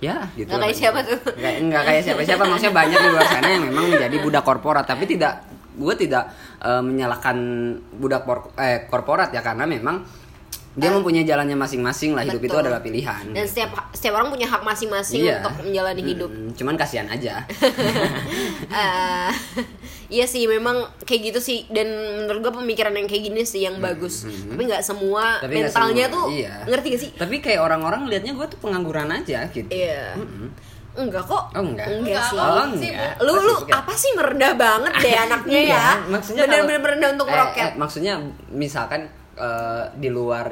ya 0.00 0.16
gitu 0.32 0.48
Nggak 0.48 0.60
kayak 0.64 0.76
siapa 0.78 0.98
tuh? 1.04 1.20
nggak 1.36 1.54
nggak 1.68 1.82
kayak 1.84 2.02
siapa 2.08 2.20
siapa 2.24 2.44
maksudnya 2.48 2.72
banyak 2.72 2.98
di 3.04 3.08
luar 3.12 3.26
sana 3.28 3.48
yang 3.52 3.62
memang 3.68 3.84
menjadi 3.90 4.16
budak 4.22 4.42
korporat. 4.46 4.84
Tapi 4.86 5.04
tidak 5.10 5.32
gue 5.76 5.94
tidak 5.98 6.24
eh, 6.62 6.82
menyalahkan 6.82 7.36
budak 7.98 8.22
por- 8.26 8.54
eh, 8.58 8.86
korporat 8.86 9.30
ya. 9.30 9.42
Karena 9.42 9.66
memang 9.66 10.02
dia 10.70 10.86
mempunyai 10.88 11.22
jalannya 11.22 11.54
masing-masing 11.54 12.14
lah 12.14 12.22
hidup 12.22 12.38
itu 12.38 12.46
Betul. 12.48 12.62
adalah 12.62 12.78
pilihan. 12.78 13.24
Dan 13.28 13.42
setiap 13.42 13.74
setiap 13.90 14.14
orang 14.14 14.30
punya 14.30 14.46
hak 14.46 14.62
masing-masing 14.62 15.18
Iya. 15.20 15.42
untuk 15.42 15.66
menjalani 15.66 16.02
hidup. 16.04 16.30
Mm, 16.30 16.54
cuman 16.54 16.74
kasihan 16.76 17.06
aja. 17.06 17.42
Eh, 18.70 19.30
iya 20.08 20.24
sih 20.24 20.46
memang 20.46 20.76
kayak 21.02 21.20
gitu 21.26 21.40
sih. 21.40 21.66
Dan 21.66 21.90
menurut 22.20 22.40
gue 22.40 22.52
pemikiran 22.56 22.92
yang 22.92 23.04
kayak 23.04 23.22
gini 23.24 23.42
sih 23.42 23.62
yang 23.62 23.78
bagus. 23.78 24.24
Tapi 24.24 24.62
nggak 24.62 24.80
semua 24.80 25.24
Hmm, 25.32 25.42
Tapi 25.42 25.54
mentalnya 25.60 26.06
semua, 26.06 26.16
tuh 26.16 26.26
iya. 26.32 26.54
ngerti 26.64 26.86
gak 26.88 27.00
sih? 27.00 27.10
Tapi 27.12 27.36
kayak 27.40 27.60
orang-orang 27.60 28.06
liatnya 28.06 28.32
gue 28.32 28.46
tuh 28.46 28.58
pengangguran 28.58 29.10
aja 29.12 29.46
gitu. 29.48 29.66
Iya. 29.68 30.14
Enggak 30.92 31.22
kok. 31.24 31.50
Oh, 31.50 31.60
enggak. 31.60 31.86
enggak 31.88 32.22
sih. 32.24 32.36
Oh, 32.36 32.62
enggak. 32.64 33.12
lu 33.20 33.32
lu 33.36 33.54
apa 33.68 33.92
sih 33.92 34.10
merendah 34.12 34.52
banget 34.54 34.92
deh 34.96 35.14
anaknya 35.24 35.60
ya? 35.60 35.66
Iya, 35.66 35.84
maksudnya 36.08 36.42
bener-bener 36.44 36.66
kalau- 36.68 36.82
merendah 36.84 37.08
untuk 37.12 37.26
eh, 37.26 37.32
meroket. 37.32 37.62
eh, 37.62 37.70
maksudnya 37.76 38.12
misalkan 38.50 39.00
eh, 39.36 39.84
di 39.98 40.08
luar 40.08 40.46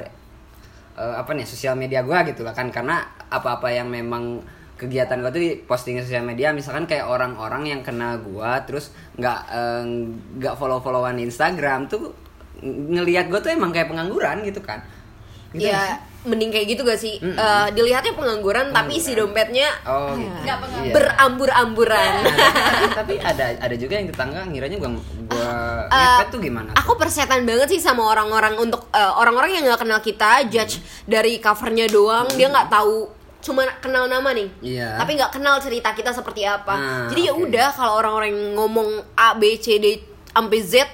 eh, 0.99 1.15
apa 1.19 1.31
nih 1.35 1.47
sosial 1.47 1.75
media 1.75 2.03
gua 2.03 2.23
gitu 2.27 2.43
lah 2.43 2.55
kan. 2.55 2.69
Karena 2.69 3.03
apa-apa 3.29 3.71
yang 3.73 3.89
memang 3.91 4.43
kegiatan 4.79 5.19
gua 5.19 5.35
tuh 5.35 5.43
di 5.43 5.59
posting 5.67 5.99
sosial 5.99 6.23
media 6.23 6.55
misalkan 6.55 6.87
kayak 6.87 7.11
orang-orang 7.11 7.67
yang 7.67 7.81
kenal 7.83 8.15
gua 8.23 8.63
terus 8.63 8.95
nggak 9.19 9.41
eh, 9.51 9.85
nggak 10.39 10.55
follow-followan 10.55 11.19
di 11.19 11.27
Instagram 11.27 11.91
tuh 11.91 12.15
ng- 12.63 12.95
ngelihat 12.95 13.27
gua 13.27 13.43
tuh 13.43 13.51
emang 13.51 13.75
kayak 13.75 13.91
pengangguran 13.91 14.47
gitu 14.47 14.63
kan 14.63 14.79
Gitu 15.51 15.65
ya 15.65 15.81
sih? 15.81 15.97
mending 16.21 16.51
kayak 16.51 16.67
gitu 16.69 16.83
gak 16.83 16.99
sih 16.99 17.15
Eh, 17.19 17.67
dilihatnya 17.73 18.13
pengangguran 18.13 18.69
tapi 18.69 18.97
isi 18.97 19.15
dompetnya 19.15 19.71
oh 19.83 20.13
eh, 20.13 20.21
gitu 20.21 20.39
Nggak 20.45 20.59
pengangguran. 20.59 20.85
Iya. 20.85 20.93
berambur-amburan 20.93 22.13
Nah, 22.19 22.35
tapi, 22.69 22.85
tapi 22.93 23.15
ada 23.19 23.45
ada 23.57 23.75
juga 23.75 23.95
yang 23.97 24.09
tetangga 24.09 24.41
ngiranya 24.45 24.77
gua 24.77 24.91
gua 25.25 25.53
Eh, 25.87 25.97
ngepet 25.97 26.29
tuh 26.29 26.41
gimana 26.43 26.69
tuh? 26.69 26.79
Aku 26.79 26.93
persetan 26.95 27.43
banget 27.43 27.69
sih 27.71 27.81
sama 27.81 28.05
orang-orang 28.05 28.55
untuk 28.57 28.91
eh, 28.91 29.13
orang-orang 29.15 29.51
yang 29.53 29.65
nggak 29.65 29.81
kenal 29.81 30.01
kita, 30.01 30.45
judge 30.47 30.79
dari 31.05 31.39
covernya 31.39 31.89
doang, 31.89 32.29
dia 32.31 32.47
nggak 32.47 32.69
tahu 32.69 33.09
cuma 33.39 33.63
kenal 33.79 34.05
nama 34.05 34.35
nih, 34.35 34.51
Iya. 34.61 34.99
tapi 34.99 35.15
nggak 35.15 35.31
kenal 35.31 35.57
cerita 35.57 35.95
kita 35.95 36.11
seperti 36.11 36.43
apa. 36.43 36.75
Ah, 36.75 37.07
Jadi 37.07 37.21
ya 37.23 37.33
udah 37.33 37.69
kalau 37.71 37.95
orang-orang 37.97 38.35
ngomong 38.53 38.89
A 39.15 39.33
B 39.33 39.55
C 39.57 39.79
D 39.79 40.03
sampai 40.29 40.59
Z, 40.61 40.85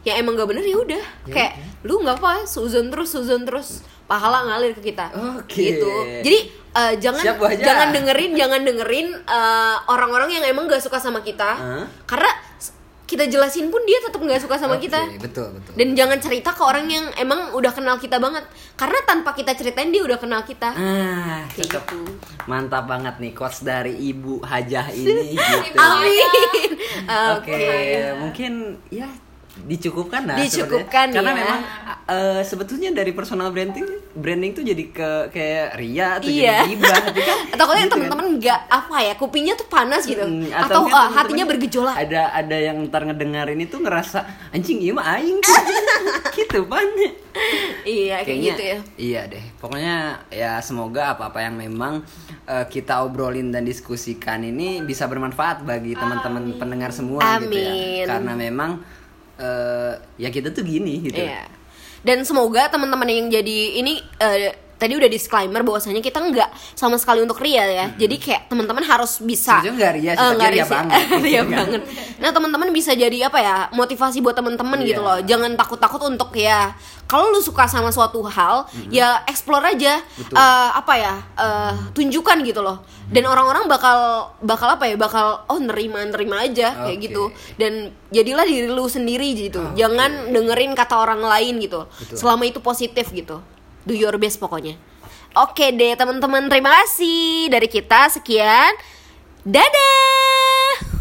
ya 0.00 0.16
emang 0.16 0.36
gak 0.36 0.48
bener 0.48 0.64
ya 0.64 0.76
udah. 0.76 1.04
Ya 1.28 1.32
Kayak 1.32 1.52
lu 1.80 2.00
nggak 2.00 2.20
apa, 2.20 2.44
suzon 2.44 2.88
terus, 2.88 3.08
suzon 3.10 3.42
terus, 3.44 3.80
pahala 4.04 4.44
ngalir 4.46 4.72
ke 4.72 4.92
kita. 4.92 5.08
Oke. 5.38 5.76
Gitu. 5.76 5.90
Jadi 6.20 6.38
eh, 6.70 6.92
jangan 6.98 7.24
jangan 7.56 7.88
dengerin, 7.90 8.30
jangan 8.36 8.60
dengerin 8.62 9.08
eh, 9.16 9.76
orang-orang 9.88 10.30
yang 10.30 10.44
emang 10.44 10.68
gak 10.68 10.80
suka 10.80 10.96
sama 10.96 11.20
kita, 11.20 11.56
Hah? 11.56 11.84
karena 12.04 12.28
kita 13.04 13.26
jelasin 13.26 13.74
pun 13.74 13.82
dia 13.82 13.98
tetap 13.98 14.22
nggak 14.22 14.38
suka 14.38 14.54
sama 14.54 14.78
Oke, 14.78 14.86
kita. 14.86 15.02
betul 15.18 15.50
betul 15.50 15.74
Dan 15.74 15.98
jangan 15.98 16.22
cerita 16.22 16.54
ke 16.54 16.62
orang 16.62 16.86
yang 16.86 17.10
emang 17.18 17.50
udah 17.58 17.74
kenal 17.74 17.98
kita 17.98 18.22
banget. 18.22 18.46
Karena 18.78 19.02
tanpa 19.02 19.34
kita 19.34 19.50
ceritain 19.50 19.90
dia 19.90 20.06
udah 20.06 20.14
kenal 20.14 20.46
kita. 20.46 20.70
Ah, 20.70 21.42
Kayak 21.50 21.74
cocok. 21.74 21.84
gitu. 21.90 22.00
Mantap 22.46 22.86
banget 22.86 23.18
nih 23.18 23.34
quotes 23.34 23.66
dari 23.66 23.98
Ibu 23.98 24.46
Hajah 24.46 24.94
ini 24.94 25.34
gitu. 25.34 25.74
Amin. 25.74 26.70
Oke, 27.34 27.66
mungkin 28.14 28.52
ya 28.94 29.10
dicukupkan 29.60 30.24
lah 30.24 30.36
Dicukupkan, 30.36 31.06
sebenarnya. 31.06 31.14
karena 31.14 31.30
ya. 31.30 31.36
memang 31.36 31.60
eh, 32.06 32.40
sebetulnya 32.40 32.90
dari 32.90 33.10
personal 33.10 33.50
branding 33.50 33.84
branding 34.10 34.50
tuh 34.50 34.62
jadi 34.62 34.84
ke 34.88 35.10
kayak 35.28 35.66
ria 35.74 36.16
atau 36.16 36.26
Iya. 36.26 36.54
jadi 36.60 36.70
gibah 36.70 36.96
gitu 37.04 37.20
kan 37.20 37.38
Takutnya 37.58 37.76
Gitu 37.80 37.86
kan. 37.86 37.90
teman-teman 37.92 38.26
nggak 38.36 38.60
apa 38.66 38.96
ya, 39.00 39.12
kupingnya 39.14 39.54
tuh 39.54 39.66
panas 39.66 40.02
gitu. 40.02 40.22
Mm, 40.22 40.48
Atau 40.48 40.56
ah, 40.82 40.88
teman-teman 40.88 41.12
hatinya 41.14 41.44
bergejolak. 41.44 41.94
ada 41.98 42.22
ada 42.32 42.56
yang 42.56 42.76
ntar 42.86 43.02
ngedengerin 43.04 43.60
itu 43.60 43.76
ngerasa 43.76 44.18
anjing 44.50 44.80
iya 44.80 44.92
mah 44.92 45.06
aing 45.14 45.38
tuh." 45.38 45.54
gitu 46.36 46.64
pan 46.64 46.86
Iya, 47.82 48.16
kayak 48.16 48.24
Kayaknya 48.24 48.48
gitu 48.48 48.62
ya. 48.62 48.78
Iya 48.96 49.20
deh. 49.28 49.44
Pokoknya 49.56 49.96
ya 50.28 50.58
semoga 50.60 51.14
apa-apa 51.14 51.40
yang 51.40 51.54
memang 51.54 52.00
eh, 52.44 52.66
kita 52.66 53.02
obrolin 53.02 53.50
dan 53.50 53.62
diskusikan 53.62 54.40
ini 54.40 54.80
bisa 54.80 55.04
bermanfaat 55.04 55.62
bagi 55.62 55.92
teman-teman 55.92 56.56
pendengar 56.56 56.90
semua 56.90 57.38
gitu 57.38 57.50
Amin. 57.50 58.02
ya. 58.02 58.06
Karena 58.08 58.32
memang 58.34 58.70
eh, 59.40 59.92
ya 60.20 60.28
kita 60.28 60.52
tuh 60.52 60.62
gini 60.62 61.00
gitu. 61.00 61.16
Iya. 61.16 61.48
Dan 62.00 62.24
semoga 62.24 62.68
teman-teman 62.68 63.08
yang 63.08 63.28
jadi 63.32 63.58
ini 63.80 64.00
eh, 64.20 64.52
tadi 64.80 64.96
udah 64.96 65.06
disclaimer 65.06 65.60
bahwasanya 65.60 66.00
kita 66.00 66.16
nggak 66.18 66.48
sama 66.72 66.96
sekali 66.96 67.20
untuk 67.20 67.36
ria 67.36 67.62
ya 67.62 67.86
jadi 67.94 68.16
kayak 68.16 68.42
teman-teman 68.48 68.80
harus 68.80 69.20
bisa 69.20 69.60
Sebenarnya 69.60 69.76
nggak 69.76 69.92
ria 69.92 70.10
sih, 70.10 70.16
tapi 70.16 70.34
nggak 70.34 70.50
ria 70.50 70.64
sih. 70.64 70.72
banget. 70.72 71.00
Ria 71.20 71.42
banget 71.44 71.82
nah 72.16 72.30
teman-teman 72.30 72.68
bisa 72.70 72.92
jadi 72.92 73.18
apa 73.22 73.38
ya 73.38 73.56
motivasi 73.70 74.18
buat 74.18 74.32
teman-teman 74.32 74.80
gitu 74.80 74.98
Iya. 74.98 75.06
loh 75.06 75.18
jangan 75.22 75.52
takut-takut 75.54 76.00
untuk 76.06 76.32
ya 76.32 76.72
kalau 77.04 77.28
lu 77.28 77.40
suka 77.40 77.66
sama 77.66 77.90
suatu 77.90 78.24
hal 78.24 78.64
ya 78.88 79.20
explore 79.26 79.66
aja 79.66 80.00
Betul. 80.16 80.32
Eh, 80.32 80.70
apa 80.72 80.92
ya 80.94 81.14
eh, 81.36 81.72
tunjukkan 81.92 82.40
gitu 82.42 82.60
loh 82.60 82.80
dan 83.06 83.26
orang-orang 83.26 83.66
bakal 83.66 83.98
bakal 84.40 84.70
apa 84.70 84.86
ya 84.86 84.94
bakal 84.94 85.44
oh 85.44 85.58
nerima 85.58 86.00
nerima 86.04 86.40
aja 86.40 86.72
kayak 86.80 86.96
Oke. 86.96 87.04
gitu 87.04 87.22
dan 87.56 87.72
jadilah 88.08 88.44
diri 88.44 88.66
lu 88.66 88.86
sendiri 88.86 89.34
gitu 89.34 89.58
Oke. 89.60 89.76
jangan 89.76 90.30
dengerin 90.30 90.72
kata 90.72 90.94
orang 90.94 91.20
lain 91.20 91.58
gitu 91.58 91.84
Betul. 91.90 92.16
selama 92.16 92.46
itu 92.46 92.58
positif 92.60 93.10
gitu 93.10 93.42
do 93.84 93.94
your 93.96 94.16
best 94.20 94.40
pokoknya. 94.40 94.76
Oke 95.38 95.70
deh 95.70 95.94
teman-teman 95.94 96.50
terima 96.50 96.74
kasih 96.82 97.48
dari 97.52 97.70
kita. 97.70 98.10
Sekian. 98.10 98.74
Dadah 99.46 101.00